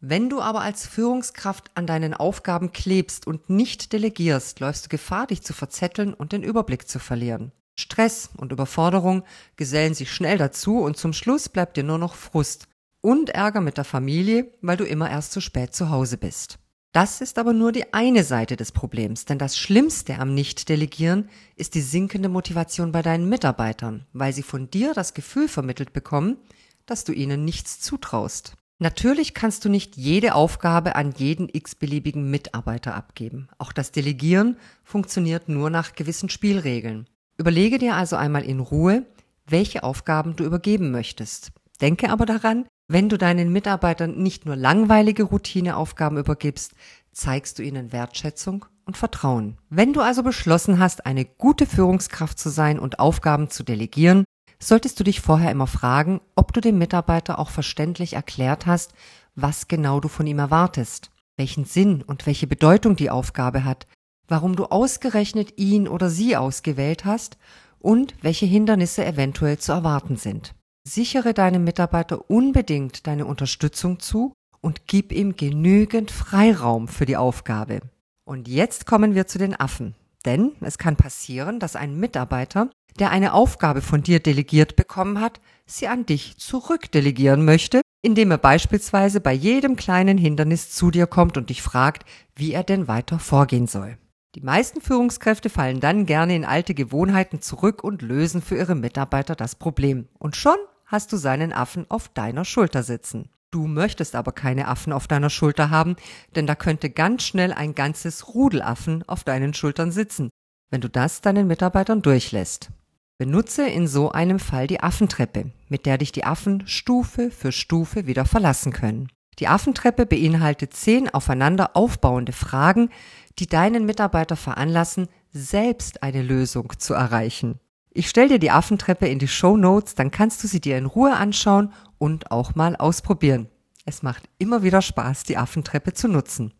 Wenn 0.00 0.28
du 0.28 0.40
aber 0.40 0.60
als 0.60 0.86
Führungskraft 0.86 1.70
an 1.74 1.86
deinen 1.86 2.14
Aufgaben 2.14 2.72
klebst 2.72 3.26
und 3.26 3.50
nicht 3.50 3.92
delegierst, 3.92 4.60
läufst 4.60 4.86
du 4.86 4.88
Gefahr, 4.88 5.26
dich 5.26 5.42
zu 5.42 5.52
verzetteln 5.52 6.14
und 6.14 6.32
den 6.32 6.42
Überblick 6.42 6.88
zu 6.88 6.98
verlieren. 6.98 7.52
Stress 7.78 8.30
und 8.36 8.52
Überforderung 8.52 9.24
gesellen 9.56 9.94
sich 9.94 10.10
schnell 10.12 10.38
dazu 10.38 10.80
und 10.80 10.96
zum 10.96 11.12
Schluss 11.12 11.48
bleibt 11.48 11.76
dir 11.76 11.82
nur 11.82 11.98
noch 11.98 12.14
Frust 12.14 12.68
und 13.02 13.30
Ärger 13.30 13.60
mit 13.60 13.76
der 13.76 13.84
Familie, 13.84 14.52
weil 14.62 14.76
du 14.76 14.84
immer 14.84 15.10
erst 15.10 15.32
zu 15.32 15.40
spät 15.40 15.74
zu 15.74 15.90
Hause 15.90 16.16
bist. 16.18 16.58
Das 16.96 17.20
ist 17.20 17.38
aber 17.38 17.52
nur 17.52 17.72
die 17.72 17.92
eine 17.92 18.24
Seite 18.24 18.56
des 18.56 18.72
Problems, 18.72 19.26
denn 19.26 19.36
das 19.36 19.58
Schlimmste 19.58 20.18
am 20.18 20.32
Nicht-Delegieren 20.32 21.28
ist 21.54 21.74
die 21.74 21.82
sinkende 21.82 22.30
Motivation 22.30 22.90
bei 22.90 23.02
deinen 23.02 23.28
Mitarbeitern, 23.28 24.06
weil 24.14 24.32
sie 24.32 24.42
von 24.42 24.70
dir 24.70 24.94
das 24.94 25.12
Gefühl 25.12 25.46
vermittelt 25.46 25.92
bekommen, 25.92 26.38
dass 26.86 27.04
du 27.04 27.12
ihnen 27.12 27.44
nichts 27.44 27.80
zutraust. 27.80 28.54
Natürlich 28.78 29.34
kannst 29.34 29.66
du 29.66 29.68
nicht 29.68 29.98
jede 29.98 30.34
Aufgabe 30.34 30.96
an 30.96 31.12
jeden 31.14 31.50
x-beliebigen 31.52 32.30
Mitarbeiter 32.30 32.94
abgeben. 32.94 33.48
Auch 33.58 33.72
das 33.72 33.92
Delegieren 33.92 34.56
funktioniert 34.82 35.50
nur 35.50 35.68
nach 35.68 35.96
gewissen 35.96 36.30
Spielregeln. 36.30 37.10
Überlege 37.36 37.76
dir 37.76 37.94
also 37.94 38.16
einmal 38.16 38.42
in 38.42 38.58
Ruhe, 38.58 39.04
welche 39.46 39.82
Aufgaben 39.82 40.34
du 40.34 40.44
übergeben 40.44 40.92
möchtest. 40.92 41.52
Denke 41.82 42.08
aber 42.08 42.24
daran, 42.24 42.64
wenn 42.88 43.08
du 43.08 43.18
deinen 43.18 43.52
Mitarbeitern 43.52 44.16
nicht 44.22 44.46
nur 44.46 44.56
langweilige 44.56 45.24
Routineaufgaben 45.24 46.18
übergibst, 46.18 46.74
zeigst 47.12 47.58
du 47.58 47.62
ihnen 47.62 47.92
Wertschätzung 47.92 48.66
und 48.84 48.96
Vertrauen. 48.96 49.58
Wenn 49.68 49.92
du 49.92 50.00
also 50.00 50.22
beschlossen 50.22 50.78
hast, 50.78 51.06
eine 51.06 51.24
gute 51.24 51.66
Führungskraft 51.66 52.38
zu 52.38 52.48
sein 52.48 52.78
und 52.78 52.98
Aufgaben 52.98 53.50
zu 53.50 53.64
delegieren, 53.64 54.24
solltest 54.58 54.98
du 55.00 55.04
dich 55.04 55.20
vorher 55.20 55.50
immer 55.50 55.66
fragen, 55.66 56.20
ob 56.34 56.52
du 56.52 56.60
dem 56.60 56.78
Mitarbeiter 56.78 57.38
auch 57.38 57.50
verständlich 57.50 58.14
erklärt 58.14 58.66
hast, 58.66 58.94
was 59.34 59.68
genau 59.68 60.00
du 60.00 60.08
von 60.08 60.26
ihm 60.26 60.38
erwartest, 60.38 61.10
welchen 61.36 61.64
Sinn 61.64 62.02
und 62.02 62.26
welche 62.26 62.46
Bedeutung 62.46 62.96
die 62.96 63.10
Aufgabe 63.10 63.64
hat, 63.64 63.86
warum 64.28 64.56
du 64.56 64.66
ausgerechnet 64.66 65.58
ihn 65.58 65.88
oder 65.88 66.08
sie 66.08 66.36
ausgewählt 66.36 67.04
hast 67.04 67.36
und 67.78 68.14
welche 68.22 68.46
Hindernisse 68.46 69.04
eventuell 69.04 69.58
zu 69.58 69.72
erwarten 69.72 70.16
sind. 70.16 70.54
Sichere 70.88 71.34
deinem 71.34 71.64
Mitarbeiter 71.64 72.30
unbedingt 72.30 73.08
deine 73.08 73.26
Unterstützung 73.26 73.98
zu 73.98 74.32
und 74.60 74.86
gib 74.86 75.10
ihm 75.10 75.34
genügend 75.34 76.12
Freiraum 76.12 76.86
für 76.86 77.06
die 77.06 77.16
Aufgabe. 77.16 77.80
Und 78.24 78.46
jetzt 78.46 78.86
kommen 78.86 79.16
wir 79.16 79.26
zu 79.26 79.38
den 79.38 79.58
Affen. 79.58 79.96
Denn 80.24 80.52
es 80.60 80.78
kann 80.78 80.94
passieren, 80.94 81.58
dass 81.58 81.74
ein 81.74 81.98
Mitarbeiter, 81.98 82.70
der 83.00 83.10
eine 83.10 83.32
Aufgabe 83.32 83.82
von 83.82 84.04
dir 84.04 84.20
delegiert 84.20 84.76
bekommen 84.76 85.20
hat, 85.20 85.40
sie 85.66 85.88
an 85.88 86.06
dich 86.06 86.38
zurückdelegieren 86.38 87.44
möchte, 87.44 87.80
indem 88.02 88.30
er 88.30 88.38
beispielsweise 88.38 89.20
bei 89.20 89.32
jedem 89.32 89.74
kleinen 89.74 90.18
Hindernis 90.18 90.70
zu 90.70 90.92
dir 90.92 91.08
kommt 91.08 91.36
und 91.36 91.50
dich 91.50 91.62
fragt, 91.62 92.04
wie 92.36 92.52
er 92.52 92.62
denn 92.62 92.86
weiter 92.86 93.18
vorgehen 93.18 93.66
soll. 93.66 93.98
Die 94.36 94.40
meisten 94.40 94.80
Führungskräfte 94.80 95.50
fallen 95.50 95.80
dann 95.80 96.06
gerne 96.06 96.36
in 96.36 96.44
alte 96.44 96.74
Gewohnheiten 96.74 97.40
zurück 97.40 97.82
und 97.82 98.02
lösen 98.02 98.40
für 98.40 98.56
ihre 98.56 98.76
Mitarbeiter 98.76 99.34
das 99.34 99.56
Problem. 99.56 100.06
Und 100.18 100.36
schon 100.36 100.58
hast 100.86 101.12
du 101.12 101.16
seinen 101.16 101.52
Affen 101.52 101.84
auf 101.90 102.08
deiner 102.08 102.44
Schulter 102.44 102.82
sitzen. 102.82 103.30
Du 103.50 103.66
möchtest 103.66 104.16
aber 104.16 104.32
keine 104.32 104.68
Affen 104.68 104.92
auf 104.92 105.06
deiner 105.06 105.30
Schulter 105.30 105.70
haben, 105.70 105.96
denn 106.34 106.46
da 106.46 106.54
könnte 106.54 106.90
ganz 106.90 107.24
schnell 107.24 107.52
ein 107.52 107.74
ganzes 107.74 108.34
Rudelaffen 108.34 109.04
auf 109.08 109.24
deinen 109.24 109.54
Schultern 109.54 109.92
sitzen, 109.92 110.30
wenn 110.70 110.80
du 110.80 110.88
das 110.88 111.20
deinen 111.20 111.46
Mitarbeitern 111.46 112.02
durchlässt. 112.02 112.70
Benutze 113.18 113.66
in 113.66 113.86
so 113.88 114.12
einem 114.12 114.38
Fall 114.38 114.66
die 114.66 114.80
Affentreppe, 114.80 115.52
mit 115.68 115.86
der 115.86 115.96
dich 115.96 116.12
die 116.12 116.24
Affen 116.24 116.66
Stufe 116.66 117.30
für 117.30 117.50
Stufe 117.50 118.06
wieder 118.06 118.26
verlassen 118.26 118.72
können. 118.72 119.08
Die 119.38 119.48
Affentreppe 119.48 120.06
beinhaltet 120.06 120.74
zehn 120.74 121.08
aufeinander 121.08 121.76
aufbauende 121.76 122.32
Fragen, 122.32 122.90
die 123.38 123.46
deinen 123.46 123.86
Mitarbeiter 123.86 124.36
veranlassen, 124.36 125.08
selbst 125.32 126.02
eine 126.02 126.22
Lösung 126.22 126.72
zu 126.78 126.94
erreichen. 126.94 127.58
Ich 127.98 128.10
stell 128.10 128.28
dir 128.28 128.38
die 128.38 128.50
Affentreppe 128.50 129.08
in 129.08 129.18
die 129.18 129.26
Show 129.26 129.56
Notes, 129.56 129.94
dann 129.94 130.10
kannst 130.10 130.44
du 130.44 130.48
sie 130.48 130.60
dir 130.60 130.76
in 130.76 130.84
Ruhe 130.84 131.14
anschauen 131.14 131.72
und 131.96 132.30
auch 132.30 132.54
mal 132.54 132.76
ausprobieren. 132.76 133.48
Es 133.86 134.02
macht 134.02 134.28
immer 134.36 134.62
wieder 134.62 134.82
Spaß, 134.82 135.22
die 135.22 135.38
Affentreppe 135.38 135.94
zu 135.94 136.06
nutzen. 136.06 136.52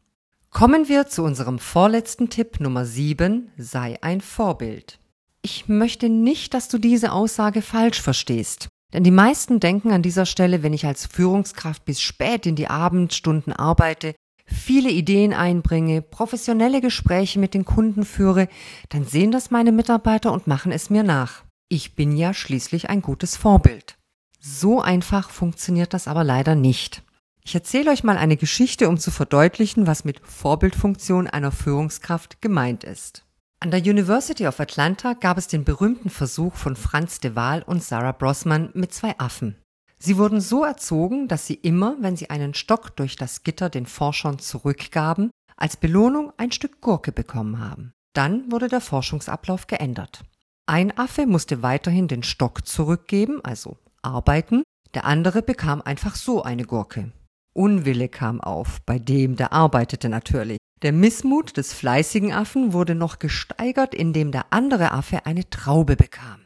Kommen 0.48 0.88
wir 0.88 1.08
zu 1.08 1.22
unserem 1.22 1.58
vorletzten 1.58 2.30
Tipp 2.30 2.58
Nummer 2.58 2.86
7, 2.86 3.52
sei 3.58 3.98
ein 4.00 4.22
Vorbild. 4.22 4.98
Ich 5.42 5.68
möchte 5.68 6.08
nicht, 6.08 6.54
dass 6.54 6.68
du 6.68 6.78
diese 6.78 7.12
Aussage 7.12 7.60
falsch 7.60 8.00
verstehst. 8.00 8.68
Denn 8.94 9.04
die 9.04 9.10
meisten 9.10 9.60
denken 9.60 9.90
an 9.92 10.00
dieser 10.00 10.24
Stelle, 10.24 10.62
wenn 10.62 10.72
ich 10.72 10.86
als 10.86 11.04
Führungskraft 11.04 11.84
bis 11.84 12.00
spät 12.00 12.46
in 12.46 12.56
die 12.56 12.68
Abendstunden 12.68 13.52
arbeite, 13.52 14.14
viele 14.46 14.90
Ideen 14.90 15.34
einbringe, 15.34 16.02
professionelle 16.02 16.80
Gespräche 16.80 17.38
mit 17.38 17.54
den 17.54 17.64
Kunden 17.64 18.04
führe, 18.04 18.48
dann 18.88 19.04
sehen 19.04 19.32
das 19.32 19.50
meine 19.50 19.72
Mitarbeiter 19.72 20.32
und 20.32 20.46
machen 20.46 20.72
es 20.72 20.90
mir 20.90 21.02
nach. 21.02 21.44
Ich 21.68 21.94
bin 21.94 22.16
ja 22.16 22.32
schließlich 22.32 22.88
ein 22.88 23.02
gutes 23.02 23.36
Vorbild. 23.36 23.98
So 24.40 24.80
einfach 24.80 25.30
funktioniert 25.30 25.92
das 25.92 26.06
aber 26.06 26.22
leider 26.22 26.54
nicht. 26.54 27.02
Ich 27.44 27.54
erzähle 27.54 27.90
euch 27.90 28.04
mal 28.04 28.16
eine 28.16 28.36
Geschichte, 28.36 28.88
um 28.88 28.98
zu 28.98 29.10
verdeutlichen, 29.10 29.86
was 29.86 30.04
mit 30.04 30.20
Vorbildfunktion 30.20 31.26
einer 31.26 31.52
Führungskraft 31.52 32.40
gemeint 32.40 32.84
ist. 32.84 33.24
An 33.58 33.70
der 33.70 33.80
University 33.80 34.46
of 34.46 34.60
Atlanta 34.60 35.14
gab 35.14 35.38
es 35.38 35.48
den 35.48 35.64
berühmten 35.64 36.10
Versuch 36.10 36.54
von 36.54 36.76
Franz 36.76 37.20
de 37.20 37.34
Waal 37.34 37.62
und 37.62 37.82
Sarah 37.82 38.12
Brossman 38.12 38.70
mit 38.74 38.92
zwei 38.92 39.18
Affen. 39.18 39.56
Sie 39.98 40.18
wurden 40.18 40.40
so 40.40 40.64
erzogen, 40.64 41.28
dass 41.28 41.46
sie 41.46 41.54
immer, 41.54 41.96
wenn 42.00 42.16
sie 42.16 42.30
einen 42.30 42.54
Stock 42.54 42.96
durch 42.96 43.16
das 43.16 43.42
Gitter 43.42 43.70
den 43.70 43.86
Forschern 43.86 44.38
zurückgaben, 44.38 45.30
als 45.56 45.76
Belohnung 45.76 46.32
ein 46.36 46.52
Stück 46.52 46.80
Gurke 46.80 47.12
bekommen 47.12 47.58
haben. 47.58 47.92
Dann 48.14 48.50
wurde 48.50 48.68
der 48.68 48.80
Forschungsablauf 48.80 49.66
geändert. 49.66 50.24
Ein 50.66 50.96
Affe 50.98 51.26
musste 51.26 51.62
weiterhin 51.62 52.08
den 52.08 52.22
Stock 52.22 52.66
zurückgeben, 52.66 53.40
also 53.44 53.78
arbeiten, 54.02 54.62
der 54.94 55.04
andere 55.04 55.42
bekam 55.42 55.82
einfach 55.82 56.16
so 56.16 56.42
eine 56.42 56.64
Gurke. 56.64 57.12
Unwille 57.54 58.08
kam 58.08 58.40
auf, 58.40 58.80
bei 58.82 58.98
dem, 58.98 59.36
der 59.36 59.52
arbeitete 59.52 60.08
natürlich. 60.08 60.58
Der 60.82 60.92
Missmut 60.92 61.56
des 61.56 61.72
fleißigen 61.72 62.32
Affen 62.32 62.72
wurde 62.72 62.94
noch 62.94 63.18
gesteigert, 63.18 63.94
indem 63.94 64.30
der 64.30 64.52
andere 64.52 64.92
Affe 64.92 65.24
eine 65.24 65.48
Traube 65.48 65.96
bekam. 65.96 66.45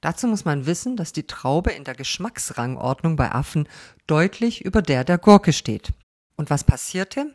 Dazu 0.00 0.26
muss 0.26 0.44
man 0.44 0.66
wissen, 0.66 0.96
dass 0.96 1.12
die 1.12 1.26
Traube 1.26 1.72
in 1.72 1.84
der 1.84 1.94
Geschmacksrangordnung 1.94 3.16
bei 3.16 3.32
Affen 3.32 3.68
deutlich 4.06 4.64
über 4.64 4.82
der 4.82 5.04
der 5.04 5.18
Gurke 5.18 5.52
steht. 5.52 5.92
Und 6.36 6.48
was 6.48 6.64
passierte? 6.64 7.34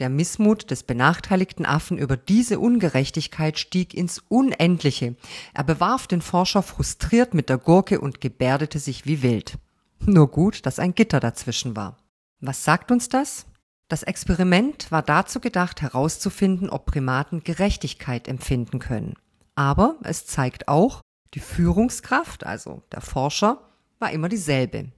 Der 0.00 0.08
Missmut 0.08 0.70
des 0.70 0.82
benachteiligten 0.82 1.66
Affen 1.66 1.98
über 1.98 2.16
diese 2.16 2.58
Ungerechtigkeit 2.58 3.58
stieg 3.58 3.94
ins 3.94 4.18
Unendliche. 4.28 5.14
Er 5.52 5.62
bewarf 5.62 6.06
den 6.06 6.22
Forscher 6.22 6.62
frustriert 6.62 7.34
mit 7.34 7.48
der 7.48 7.58
Gurke 7.58 8.00
und 8.00 8.20
gebärdete 8.20 8.78
sich 8.78 9.04
wie 9.04 9.22
wild. 9.22 9.58
Nur 10.06 10.30
gut, 10.30 10.64
dass 10.64 10.78
ein 10.78 10.94
Gitter 10.94 11.20
dazwischen 11.20 11.76
war. 11.76 11.98
Was 12.40 12.64
sagt 12.64 12.90
uns 12.90 13.10
das? 13.10 13.44
Das 13.88 14.02
Experiment 14.02 14.90
war 14.90 15.02
dazu 15.02 15.38
gedacht, 15.38 15.82
herauszufinden, 15.82 16.70
ob 16.70 16.86
Primaten 16.86 17.44
Gerechtigkeit 17.44 18.26
empfinden 18.26 18.78
können. 18.78 19.14
Aber 19.54 19.96
es 20.02 20.24
zeigt 20.24 20.68
auch, 20.68 21.02
die 21.34 21.40
Führungskraft, 21.40 22.44
also 22.44 22.82
der 22.92 23.00
Forscher, 23.00 23.58
war 23.98 24.10
immer 24.10 24.28
dieselbe. 24.28 24.90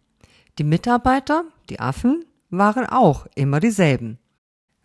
Die 0.58 0.64
Mitarbeiter, 0.64 1.44
die 1.68 1.80
Affen, 1.80 2.24
waren 2.50 2.86
auch 2.86 3.26
immer 3.34 3.60
dieselben. 3.60 4.18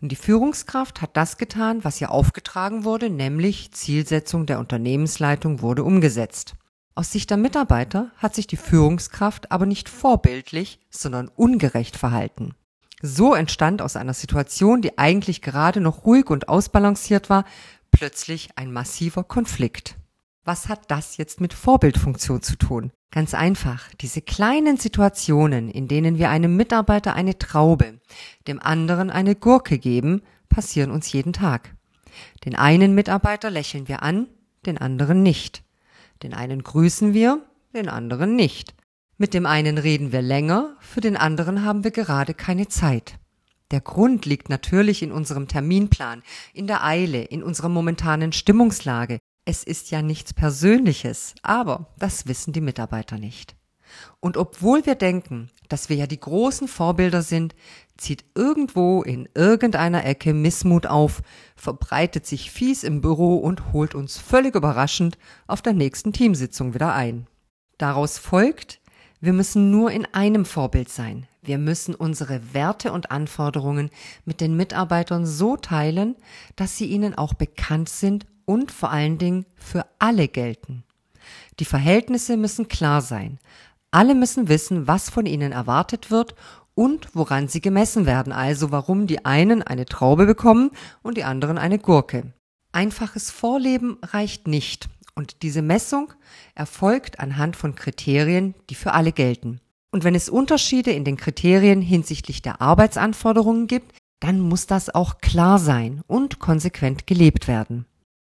Und 0.01 0.11
die 0.11 0.15
Führungskraft 0.15 1.01
hat 1.01 1.17
das 1.17 1.37
getan, 1.37 1.83
was 1.83 1.99
ihr 1.99 2.11
aufgetragen 2.11 2.83
wurde, 2.83 3.09
nämlich 3.09 3.71
Zielsetzung 3.71 4.45
der 4.45 4.59
Unternehmensleitung 4.59 5.61
wurde 5.61 5.83
umgesetzt. 5.83 6.55
Aus 6.93 7.11
Sicht 7.11 7.29
der 7.29 7.37
Mitarbeiter 7.37 8.11
hat 8.17 8.35
sich 8.35 8.47
die 8.47 8.57
Führungskraft 8.57 9.51
aber 9.51 9.65
nicht 9.65 9.89
vorbildlich, 9.89 10.79
sondern 10.89 11.27
ungerecht 11.27 11.95
verhalten. 11.95 12.55
So 13.01 13.35
entstand 13.35 13.81
aus 13.81 13.95
einer 13.95 14.15
Situation, 14.15 14.81
die 14.81 14.97
eigentlich 14.97 15.41
gerade 15.41 15.79
noch 15.79 16.05
ruhig 16.05 16.29
und 16.29 16.49
ausbalanciert 16.49 17.29
war, 17.29 17.45
plötzlich 17.91 18.49
ein 18.55 18.71
massiver 18.71 19.23
Konflikt. 19.23 19.95
Was 20.47 20.69
hat 20.69 20.89
das 20.89 21.17
jetzt 21.17 21.41
mit 21.41 21.53
Vorbildfunktion 21.53 22.41
zu 22.41 22.55
tun? 22.55 22.93
Ganz 23.11 23.33
einfach, 23.33 23.89
diese 23.99 24.21
kleinen 24.21 24.77
Situationen, 24.77 25.69
in 25.69 25.89
denen 25.89 26.17
wir 26.17 26.29
einem 26.29 26.55
Mitarbeiter 26.55 27.15
eine 27.15 27.37
Traube, 27.37 27.99
dem 28.47 28.61
anderen 28.61 29.09
eine 29.09 29.35
Gurke 29.35 29.77
geben, 29.77 30.21
passieren 30.47 30.89
uns 30.89 31.11
jeden 31.11 31.33
Tag. 31.33 31.75
Den 32.45 32.55
einen 32.55 32.95
Mitarbeiter 32.95 33.49
lächeln 33.49 33.89
wir 33.89 34.03
an, 34.03 34.27
den 34.65 34.77
anderen 34.77 35.21
nicht. 35.21 35.63
Den 36.23 36.33
einen 36.33 36.63
grüßen 36.63 37.13
wir, 37.13 37.41
den 37.75 37.89
anderen 37.89 38.37
nicht. 38.37 38.73
Mit 39.17 39.33
dem 39.33 39.45
einen 39.45 39.77
reden 39.77 40.13
wir 40.13 40.21
länger, 40.21 40.77
für 40.79 41.01
den 41.01 41.17
anderen 41.17 41.65
haben 41.65 41.83
wir 41.83 41.91
gerade 41.91 42.33
keine 42.33 42.69
Zeit. 42.69 43.19
Der 43.71 43.81
Grund 43.81 44.25
liegt 44.25 44.47
natürlich 44.47 45.03
in 45.03 45.11
unserem 45.11 45.49
Terminplan, 45.49 46.23
in 46.53 46.67
der 46.67 46.85
Eile, 46.85 47.23
in 47.23 47.43
unserer 47.43 47.67
momentanen 47.67 48.31
Stimmungslage. 48.31 49.19
Es 49.49 49.63
ist 49.63 49.91
ja 49.91 50.01
nichts 50.01 50.33
Persönliches, 50.33 51.33
aber 51.41 51.87
das 51.97 52.27
wissen 52.27 52.51
die 52.51 52.59
Mitarbeiter 52.59 53.17
nicht. 53.17 53.55
Und 54.19 54.35
obwohl 54.35 54.85
wir 54.85 54.95
denken, 54.95 55.49
dass 55.69 55.87
wir 55.87 55.95
ja 55.95 56.05
die 56.05 56.19
großen 56.19 56.67
Vorbilder 56.67 57.21
sind, 57.21 57.55
zieht 57.95 58.25
irgendwo 58.35 59.03
in 59.03 59.29
irgendeiner 59.35 60.03
Ecke 60.03 60.33
Missmut 60.33 60.85
auf, 60.85 61.21
verbreitet 61.55 62.25
sich 62.25 62.51
fies 62.51 62.83
im 62.83 62.99
Büro 62.99 63.37
und 63.37 63.71
holt 63.71 63.95
uns 63.95 64.17
völlig 64.17 64.53
überraschend 64.53 65.17
auf 65.47 65.61
der 65.61 65.71
nächsten 65.71 66.11
Teamsitzung 66.11 66.73
wieder 66.73 66.93
ein. 66.93 67.25
Daraus 67.77 68.17
folgt, 68.17 68.81
wir 69.21 69.31
müssen 69.31 69.71
nur 69.71 69.91
in 69.91 70.05
einem 70.13 70.43
Vorbild 70.43 70.89
sein. 70.89 71.25
Wir 71.41 71.57
müssen 71.57 71.95
unsere 71.95 72.53
Werte 72.53 72.91
und 72.91 73.11
Anforderungen 73.11 73.91
mit 74.25 74.41
den 74.41 74.57
Mitarbeitern 74.57 75.25
so 75.25 75.55
teilen, 75.55 76.17
dass 76.57 76.75
sie 76.75 76.87
ihnen 76.87 77.17
auch 77.17 77.33
bekannt 77.33 77.87
sind 77.87 78.25
und 78.47 78.71
vor 78.71 78.89
allen 78.89 79.17
Dingen 79.17 79.45
für 79.55 79.85
alle 79.99 80.27
gelten. 80.27 80.83
Die 81.59 81.65
Verhältnisse 81.65 82.37
müssen 82.37 82.67
klar 82.67 83.01
sein. 83.01 83.39
Alle 83.91 84.15
müssen 84.15 84.47
wissen, 84.47 84.87
was 84.87 85.09
von 85.09 85.25
ihnen 85.25 85.51
erwartet 85.51 86.09
wird 86.09 86.33
und 86.73 87.09
woran 87.13 87.47
sie 87.47 87.61
gemessen 87.61 88.05
werden, 88.05 88.31
also 88.31 88.71
warum 88.71 89.05
die 89.05 89.25
einen 89.25 89.63
eine 89.63 89.85
Traube 89.85 90.25
bekommen 90.25 90.71
und 91.03 91.17
die 91.17 91.23
anderen 91.23 91.57
eine 91.57 91.77
Gurke. 91.77 92.33
Einfaches 92.71 93.31
Vorleben 93.31 93.97
reicht 94.01 94.47
nicht. 94.47 94.89
Und 95.15 95.41
diese 95.41 95.63
Messung 95.63 96.13
erfolgt 96.53 97.19
anhand 97.19 97.55
von 97.55 97.73
Kriterien, 97.75 98.53
die 98.69 98.75
für 98.75 98.93
alle 98.93 99.11
gelten. 99.11 99.59
Und 99.91 100.03
wenn 100.03 100.13
es 100.15 100.29
Unterschiede 100.29 100.91
in 100.91 101.03
den 101.03 101.17
Kriterien 101.17 101.81
hinsichtlich 101.81 102.43
der 102.43 102.61
Arbeitsanforderungen 102.61 103.65
gibt, 103.65 103.93
dann 104.19 104.39
muss 104.39 104.67
das 104.67 104.93
auch 104.93 105.17
klar 105.17 105.57
sein 105.57 106.01
und 106.05 106.39
konsequent 106.39 107.07
gelebt 107.07 107.47
werden. 107.47 107.85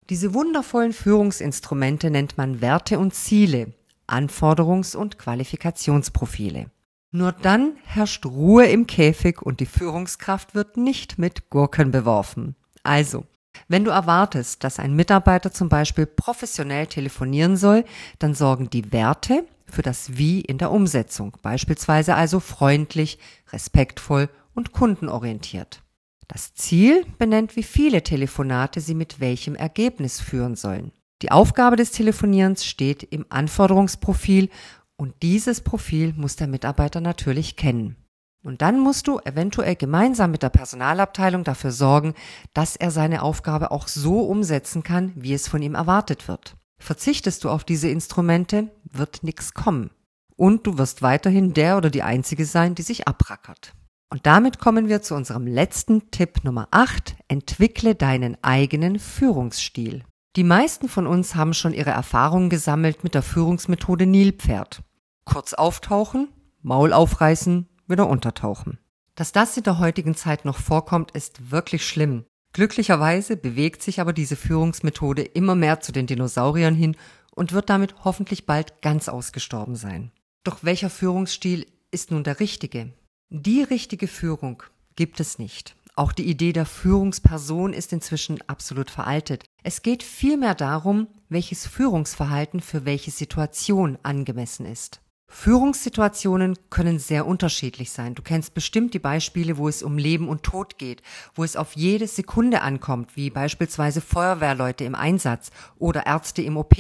Diese 0.09 0.33
wundervollen 0.33 0.91
Führungsinstrumente 0.91 2.09
nennt 2.09 2.35
man 2.35 2.61
Werte 2.61 2.97
und 2.97 3.13
Ziele, 3.13 3.73
Anforderungs- 4.07 4.95
und 4.95 5.19
Qualifikationsprofile. 5.19 6.71
Nur 7.11 7.31
dann 7.31 7.73
herrscht 7.83 8.25
Ruhe 8.25 8.65
im 8.65 8.87
Käfig 8.87 9.41
und 9.43 9.59
die 9.59 9.67
Führungskraft 9.67 10.55
wird 10.55 10.77
nicht 10.77 11.19
mit 11.19 11.51
Gurken 11.51 11.91
beworfen. 11.91 12.55
Also, 12.81 13.25
wenn 13.67 13.83
du 13.83 13.91
erwartest, 13.91 14.63
dass 14.63 14.79
ein 14.79 14.95
Mitarbeiter 14.95 15.51
zum 15.51 15.69
Beispiel 15.69 16.07
professionell 16.07 16.87
telefonieren 16.87 17.55
soll, 17.55 17.85
dann 18.17 18.33
sorgen 18.33 18.71
die 18.71 18.91
Werte 18.91 19.45
für 19.67 19.83
das 19.83 20.17
Wie 20.17 20.41
in 20.41 20.57
der 20.57 20.71
Umsetzung, 20.71 21.37
beispielsweise 21.43 22.15
also 22.15 22.39
freundlich, 22.39 23.19
respektvoll 23.51 24.29
und 24.55 24.71
kundenorientiert. 24.71 25.83
Das 26.29 26.53
Ziel 26.53 27.05
benennt, 27.17 27.55
wie 27.55 27.63
viele 27.63 28.03
Telefonate 28.03 28.81
sie 28.81 28.93
mit 28.93 29.19
welchem 29.19 29.55
Ergebnis 29.55 30.21
führen 30.21 30.55
sollen. 30.55 30.91
Die 31.23 31.31
Aufgabe 31.31 31.75
des 31.75 31.91
Telefonierens 31.91 32.65
steht 32.65 33.01
im 33.01 33.25
Anforderungsprofil 33.29 34.49
und 34.95 35.15
dieses 35.23 35.61
Profil 35.61 36.13
muss 36.15 36.35
der 36.35 36.47
Mitarbeiter 36.47 37.01
natürlich 37.01 37.55
kennen. 37.55 37.95
Und 38.43 38.61
dann 38.61 38.79
musst 38.79 39.07
du 39.07 39.19
eventuell 39.19 39.75
gemeinsam 39.75 40.29
mit 40.29 40.43
der 40.43 40.49
Personalabteilung 40.49 41.43
dafür 41.43 41.71
sorgen, 41.71 42.13
dass 42.53 42.75
er 42.75 42.91
seine 42.91 43.23
Aufgabe 43.23 43.71
auch 43.71 43.87
so 43.87 44.21
umsetzen 44.21 44.83
kann, 44.83 45.11
wie 45.15 45.33
es 45.33 45.47
von 45.47 45.63
ihm 45.63 45.73
erwartet 45.73 46.27
wird. 46.27 46.55
Verzichtest 46.77 47.43
du 47.43 47.49
auf 47.49 47.63
diese 47.63 47.89
Instrumente, 47.89 48.69
wird 48.83 49.23
nichts 49.23 49.55
kommen. 49.55 49.89
Und 50.37 50.67
du 50.67 50.77
wirst 50.77 51.01
weiterhin 51.01 51.53
der 51.53 51.75
oder 51.75 51.89
die 51.89 52.03
Einzige 52.03 52.45
sein, 52.45 52.75
die 52.75 52.83
sich 52.83 53.07
abrackert. 53.07 53.73
Und 54.11 54.25
damit 54.25 54.57
kommen 54.57 54.87
wir 54.89 55.03
zu 55.03 55.13
unserem 55.13 55.45
letzten 55.45 56.09
Tipp 56.09 56.43
Nummer 56.43 56.67
8. 56.71 57.15
Entwickle 57.27 57.93
deinen 57.93 58.43
eigenen 58.43 58.97
Führungsstil. 58.97 60.03
Die 60.35 60.43
meisten 60.43 60.89
von 60.89 61.05
uns 61.05 61.35
haben 61.35 61.53
schon 61.53 61.73
ihre 61.73 61.91
Erfahrungen 61.91 62.49
gesammelt 62.49 63.03
mit 63.03 63.13
der 63.13 63.21
Führungsmethode 63.21 64.07
Nilpferd. 64.07 64.81
Kurz 65.25 65.53
auftauchen, 65.53 66.29
Maul 66.63 66.91
aufreißen, 66.91 67.67
wieder 67.87 68.07
untertauchen. 68.07 68.79
Dass 69.13 69.31
das 69.31 69.55
in 69.57 69.63
der 69.63 69.77
heutigen 69.77 70.15
Zeit 70.15 70.43
noch 70.43 70.57
vorkommt, 70.57 71.11
ist 71.11 71.51
wirklich 71.51 71.85
schlimm. 71.85 72.25
Glücklicherweise 72.53 73.37
bewegt 73.37 73.83
sich 73.83 74.01
aber 74.01 74.11
diese 74.11 74.35
Führungsmethode 74.35 75.21
immer 75.21 75.53
mehr 75.53 75.81
zu 75.81 75.91
den 75.91 76.07
Dinosauriern 76.07 76.73
hin 76.73 76.95
und 77.35 77.53
wird 77.53 77.69
damit 77.69 78.03
hoffentlich 78.03 78.47
bald 78.47 78.81
ganz 78.81 79.07
ausgestorben 79.07 79.75
sein. 79.75 80.11
Doch 80.43 80.63
welcher 80.63 80.89
Führungsstil 80.89 81.67
ist 81.91 82.09
nun 82.09 82.23
der 82.23 82.39
richtige? 82.39 82.91
Die 83.31 83.61
richtige 83.61 84.07
Führung 84.07 84.63
gibt 84.95 85.19
es 85.19 85.37
nicht. 85.37 85.75
Auch 85.95 86.13
die 86.13 86.27
Idee 86.27 86.51
der 86.51 86.65
Führungsperson 86.65 87.73
ist 87.73 87.93
inzwischen 87.93 88.41
absolut 88.47 88.89
veraltet. 88.89 89.45
Es 89.61 89.83
geht 89.83 90.01
vielmehr 90.01 90.55
darum, 90.55 91.05
welches 91.29 91.67
Führungsverhalten 91.67 92.59
für 92.59 92.85
welche 92.85 93.11
Situation 93.11 93.99
angemessen 94.01 94.65
ist. 94.65 95.01
Führungssituationen 95.27 96.57
können 96.71 96.97
sehr 96.97 97.27
unterschiedlich 97.27 97.91
sein. 97.91 98.15
Du 98.15 98.23
kennst 98.23 98.55
bestimmt 98.55 98.95
die 98.95 98.99
Beispiele, 98.99 99.57
wo 99.57 99.69
es 99.69 99.83
um 99.83 99.99
Leben 99.99 100.27
und 100.27 100.41
Tod 100.41 100.79
geht, 100.79 101.03
wo 101.35 101.43
es 101.43 101.55
auf 101.55 101.75
jede 101.75 102.07
Sekunde 102.07 102.61
ankommt, 102.61 103.15
wie 103.15 103.29
beispielsweise 103.29 104.01
Feuerwehrleute 104.01 104.85
im 104.85 104.95
Einsatz 104.95 105.51
oder 105.77 106.07
Ärzte 106.07 106.41
im 106.41 106.57
OP 106.57 106.75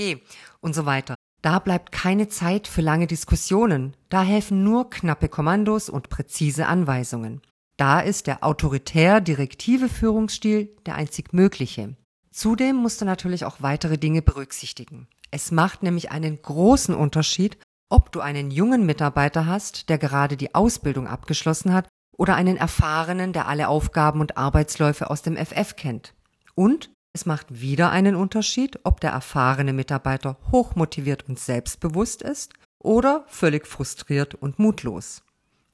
und 0.61 0.73
so 0.73 0.87
weiter. 0.87 1.13
Da 1.41 1.59
bleibt 1.59 1.91
keine 1.91 2.27
Zeit 2.27 2.67
für 2.67 2.81
lange 2.81 3.07
Diskussionen. 3.07 3.95
Da 4.09 4.23
helfen 4.23 4.63
nur 4.63 4.89
knappe 4.89 5.29
Kommandos 5.29 5.89
und 5.89 6.09
präzise 6.09 6.67
Anweisungen. 6.67 7.41
Da 7.77 8.01
ist 8.01 8.27
der 8.27 8.43
autoritär 8.43 9.21
direktive 9.21 9.87
Führungsstil 9.87 10.75
der 10.85 10.95
einzig 10.95 11.33
mögliche. 11.33 11.95
Zudem 12.31 12.75
musst 12.75 12.99
du 12.99 13.05
natürlich 13.05 13.45
auch 13.45 13.61
weitere 13.61 13.97
Dinge 13.97 14.21
berücksichtigen. 14.21 15.07
Es 15.31 15.51
macht 15.51 15.83
nämlich 15.83 16.11
einen 16.11 16.41
großen 16.41 16.93
Unterschied, 16.93 17.57
ob 17.89 18.11
du 18.11 18.19
einen 18.19 18.51
jungen 18.51 18.85
Mitarbeiter 18.85 19.45
hast, 19.45 19.89
der 19.89 19.97
gerade 19.97 20.37
die 20.37 20.53
Ausbildung 20.53 21.07
abgeschlossen 21.07 21.73
hat, 21.73 21.87
oder 22.17 22.35
einen 22.35 22.57
erfahrenen, 22.57 23.31
der 23.31 23.47
alle 23.47 23.69
Aufgaben 23.69 24.19
und 24.19 24.37
Arbeitsläufe 24.37 25.09
aus 25.09 25.21
dem 25.21 25.37
FF 25.37 25.77
kennt. 25.77 26.13
Und 26.53 26.91
es 27.19 27.25
macht 27.25 27.59
wieder 27.59 27.91
einen 27.91 28.15
Unterschied, 28.15 28.79
ob 28.85 29.01
der 29.01 29.11
erfahrene 29.11 29.73
Mitarbeiter 29.73 30.37
hochmotiviert 30.53 31.27
und 31.27 31.37
selbstbewusst 31.37 32.21
ist 32.21 32.53
oder 32.77 33.25
völlig 33.27 33.67
frustriert 33.67 34.35
und 34.35 34.57
mutlos. 34.57 35.21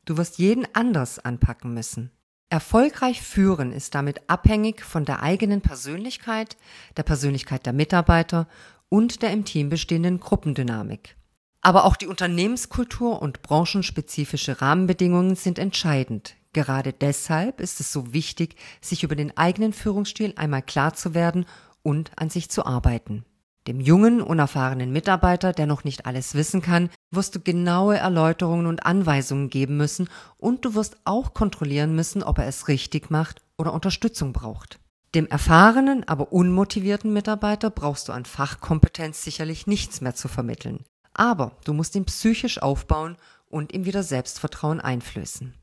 Du 0.06 0.18
wirst 0.18 0.40
jeden 0.40 0.66
anders 0.74 1.20
anpacken 1.20 1.72
müssen. 1.72 2.10
Erfolgreich 2.50 3.22
führen 3.22 3.72
ist 3.72 3.94
damit 3.94 4.28
abhängig 4.28 4.84
von 4.84 5.06
der 5.06 5.22
eigenen 5.22 5.62
Persönlichkeit, 5.62 6.58
der 6.98 7.04
Persönlichkeit 7.04 7.68
der 7.68 7.74
Mitarbeiter 7.74 8.48
und 8.90 9.22
der 9.22 9.32
im 9.32 9.46
Team 9.46 9.70
bestehenden 9.70 10.20
Gruppendynamik. 10.20 11.16
Aber 11.62 11.86
auch 11.86 11.96
die 11.96 12.08
Unternehmenskultur 12.08 13.22
und 13.22 13.44
branchenspezifische 13.44 14.62
Rahmenbedingungen 14.64 15.36
sind 15.36 15.60
entscheidend. 15.60 16.38
Gerade 16.56 16.94
deshalb 16.94 17.60
ist 17.60 17.82
es 17.82 17.92
so 17.92 18.14
wichtig, 18.14 18.56
sich 18.80 19.04
über 19.04 19.18
den 19.18 19.36
eigenen 19.36 19.74
Führungsstil 19.74 20.32
einmal 20.38 20.62
klar 20.62 20.94
zu 20.94 21.14
werden 21.14 21.46
und 21.84 22.12
an 22.16 22.30
sich 22.30 22.50
zu 22.50 22.66
arbeiten. 22.66 23.26
Dem 23.68 23.82
jungen, 23.82 24.22
unerfahrenen 24.22 24.94
Mitarbeiter, 24.94 25.52
der 25.52 25.66
noch 25.66 25.84
nicht 25.84 26.06
alles 26.06 26.34
wissen 26.34 26.62
kann, 26.62 26.90
wirst 27.12 27.36
du 27.36 27.42
genaue 27.42 27.98
Erläuterungen 27.98 28.68
und 28.68 28.86
Anweisungen 28.86 29.50
geben 29.50 29.76
müssen 29.76 30.08
und 30.38 30.64
du 30.64 30.76
wirst 30.76 30.96
auch 31.04 31.34
kontrollieren 31.34 31.94
müssen, 31.94 32.24
ob 32.24 32.38
er 32.38 32.48
es 32.48 32.70
richtig 32.70 33.12
macht 33.12 33.42
oder 33.58 33.74
Unterstützung 33.74 34.32
braucht. 34.32 34.80
Dem 35.14 35.28
erfahrenen, 35.28 36.08
aber 36.08 36.32
unmotivierten 36.32 37.12
Mitarbeiter 37.12 37.70
brauchst 37.70 38.08
du 38.08 38.14
an 38.14 38.24
Fachkompetenz 38.24 39.24
sicherlich 39.24 39.68
nichts 39.68 40.00
mehr 40.00 40.16
zu 40.16 40.30
vermitteln. 40.30 40.86
Aber 41.14 41.52
du 41.66 41.74
musst 41.74 41.96
ihn 41.96 42.06
psychisch 42.06 42.62
aufbauen 42.62 43.18
und 43.50 43.74
ihm 43.74 43.84
wieder 43.84 44.04
Selbstvertrauen 44.04 44.80
einflößen. 44.80 45.54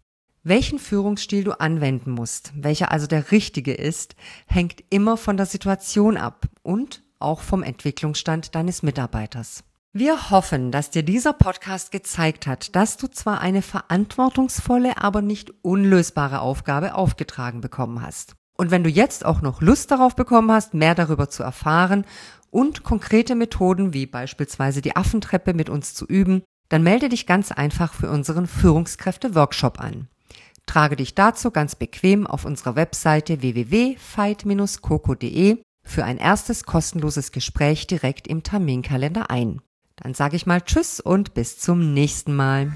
Welchen 0.45 0.81
Führungsstil 0.81 1.45
du 1.45 1.53
anwenden 1.61 2.11
musst, 2.11 2.53
welcher 2.57 2.91
also 2.91 3.07
der 3.07 3.31
richtige 3.31 3.75
ist, 3.75 4.17
hängt 4.47 4.83
immer 4.91 5.17
von 5.17 5.37
der 5.37 5.47
Situation 5.47 6.17
ab 6.17 6.49
und 6.63 7.05
auch 7.21 7.43
vom 7.43 7.63
Entwicklungsstand 7.63 8.57
deines 8.57 8.83
Mitarbeiters. 8.83 9.63
Wir 9.93 10.31
hoffen, 10.31 10.73
dass 10.73 10.91
dir 10.91 11.05
dieser 11.05 11.33
Podcast 11.33 11.93
gezeigt 11.93 12.49
hat, 12.49 12.75
dass 12.75 12.97
du 12.97 13.07
zwar 13.07 13.41
eine 13.41 13.63
verantwortungsvolle, 13.63 15.01
aber 15.01 15.23
nicht 15.23 15.53
unlösbare 15.63 16.41
Aufgabe 16.41 16.97
aufgetragen 16.97 17.61
bekommen 17.61 18.03
hast. 18.03 18.35
Und 18.57 18.73
wenn 18.73 18.83
du 18.83 18.91
jetzt 18.91 19.25
auch 19.25 19.43
noch 19.43 19.61
Lust 19.61 19.93
darauf 19.93 20.17
bekommen 20.17 20.51
hast, 20.51 20.75
mehr 20.75 20.97
darüber 20.97 21.29
zu 21.29 21.45
erfahren 21.45 22.05
und 22.51 22.83
konkrete 22.83 23.37
Methoden 23.37 23.93
wie 23.93 24.07
beispielsweise 24.07 24.83
die 24.83 24.97
Affentreppe 24.97 25.55
mit 25.55 25.71
uns 25.71 25.95
zu 25.95 26.05
üben, 26.05 26.43
dann 26.69 26.83
melde 26.83 27.09
dich 27.11 27.29
ganz 27.29 27.53
einfach 27.53 27.95
für 27.95 28.11
unseren 28.11 28.49
Führungskräfte-Workshop 28.49 29.79
an. 29.79 30.09
Trage 30.67 30.97
dich 30.97 31.15
dazu 31.15 31.51
ganz 31.51 31.75
bequem 31.75 32.27
auf 32.27 32.45
unserer 32.45 32.77
Webseite 32.77 33.41
www.fight-coco.de 33.43 35.63
für 35.85 36.05
ein 36.05 36.19
erstes 36.19 36.65
kostenloses 36.65 37.33
Gespräch 37.33 37.87
direkt 37.87 38.29
im 38.29 38.43
Terminkalender 38.43 39.31
ein. 39.31 39.61
Dann 39.97 40.15
sage 40.15 40.37
ich 40.37 40.47
mal 40.47 40.61
Tschüss 40.61 41.01
und 41.01 41.35
bis 41.35 41.59
zum 41.59 41.93
nächsten 41.93 42.35
Mal. 42.35 42.73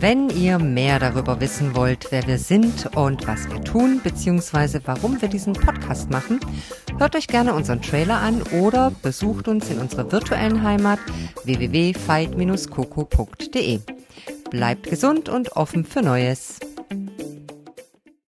Wenn 0.00 0.30
ihr 0.30 0.60
mehr 0.60 1.00
darüber 1.00 1.40
wissen 1.40 1.74
wollt, 1.74 2.12
wer 2.12 2.24
wir 2.28 2.38
sind 2.38 2.94
und 2.94 3.26
was 3.26 3.50
wir 3.50 3.60
tun, 3.62 4.00
beziehungsweise 4.02 4.80
warum 4.84 5.20
wir 5.20 5.28
diesen 5.28 5.54
Podcast 5.54 6.08
machen, 6.08 6.38
hört 6.98 7.16
euch 7.16 7.26
gerne 7.26 7.52
unseren 7.52 7.82
Trailer 7.82 8.20
an 8.20 8.42
oder 8.62 8.92
besucht 9.02 9.48
uns 9.48 9.68
in 9.70 9.80
unserer 9.80 10.12
virtuellen 10.12 10.62
Heimat 10.62 11.00
www.fight-coco.de. 11.44 13.80
Bleibt 14.50 14.88
gesund 14.88 15.28
und 15.28 15.56
offen 15.56 15.84
für 15.84 16.02
Neues. 16.02 16.60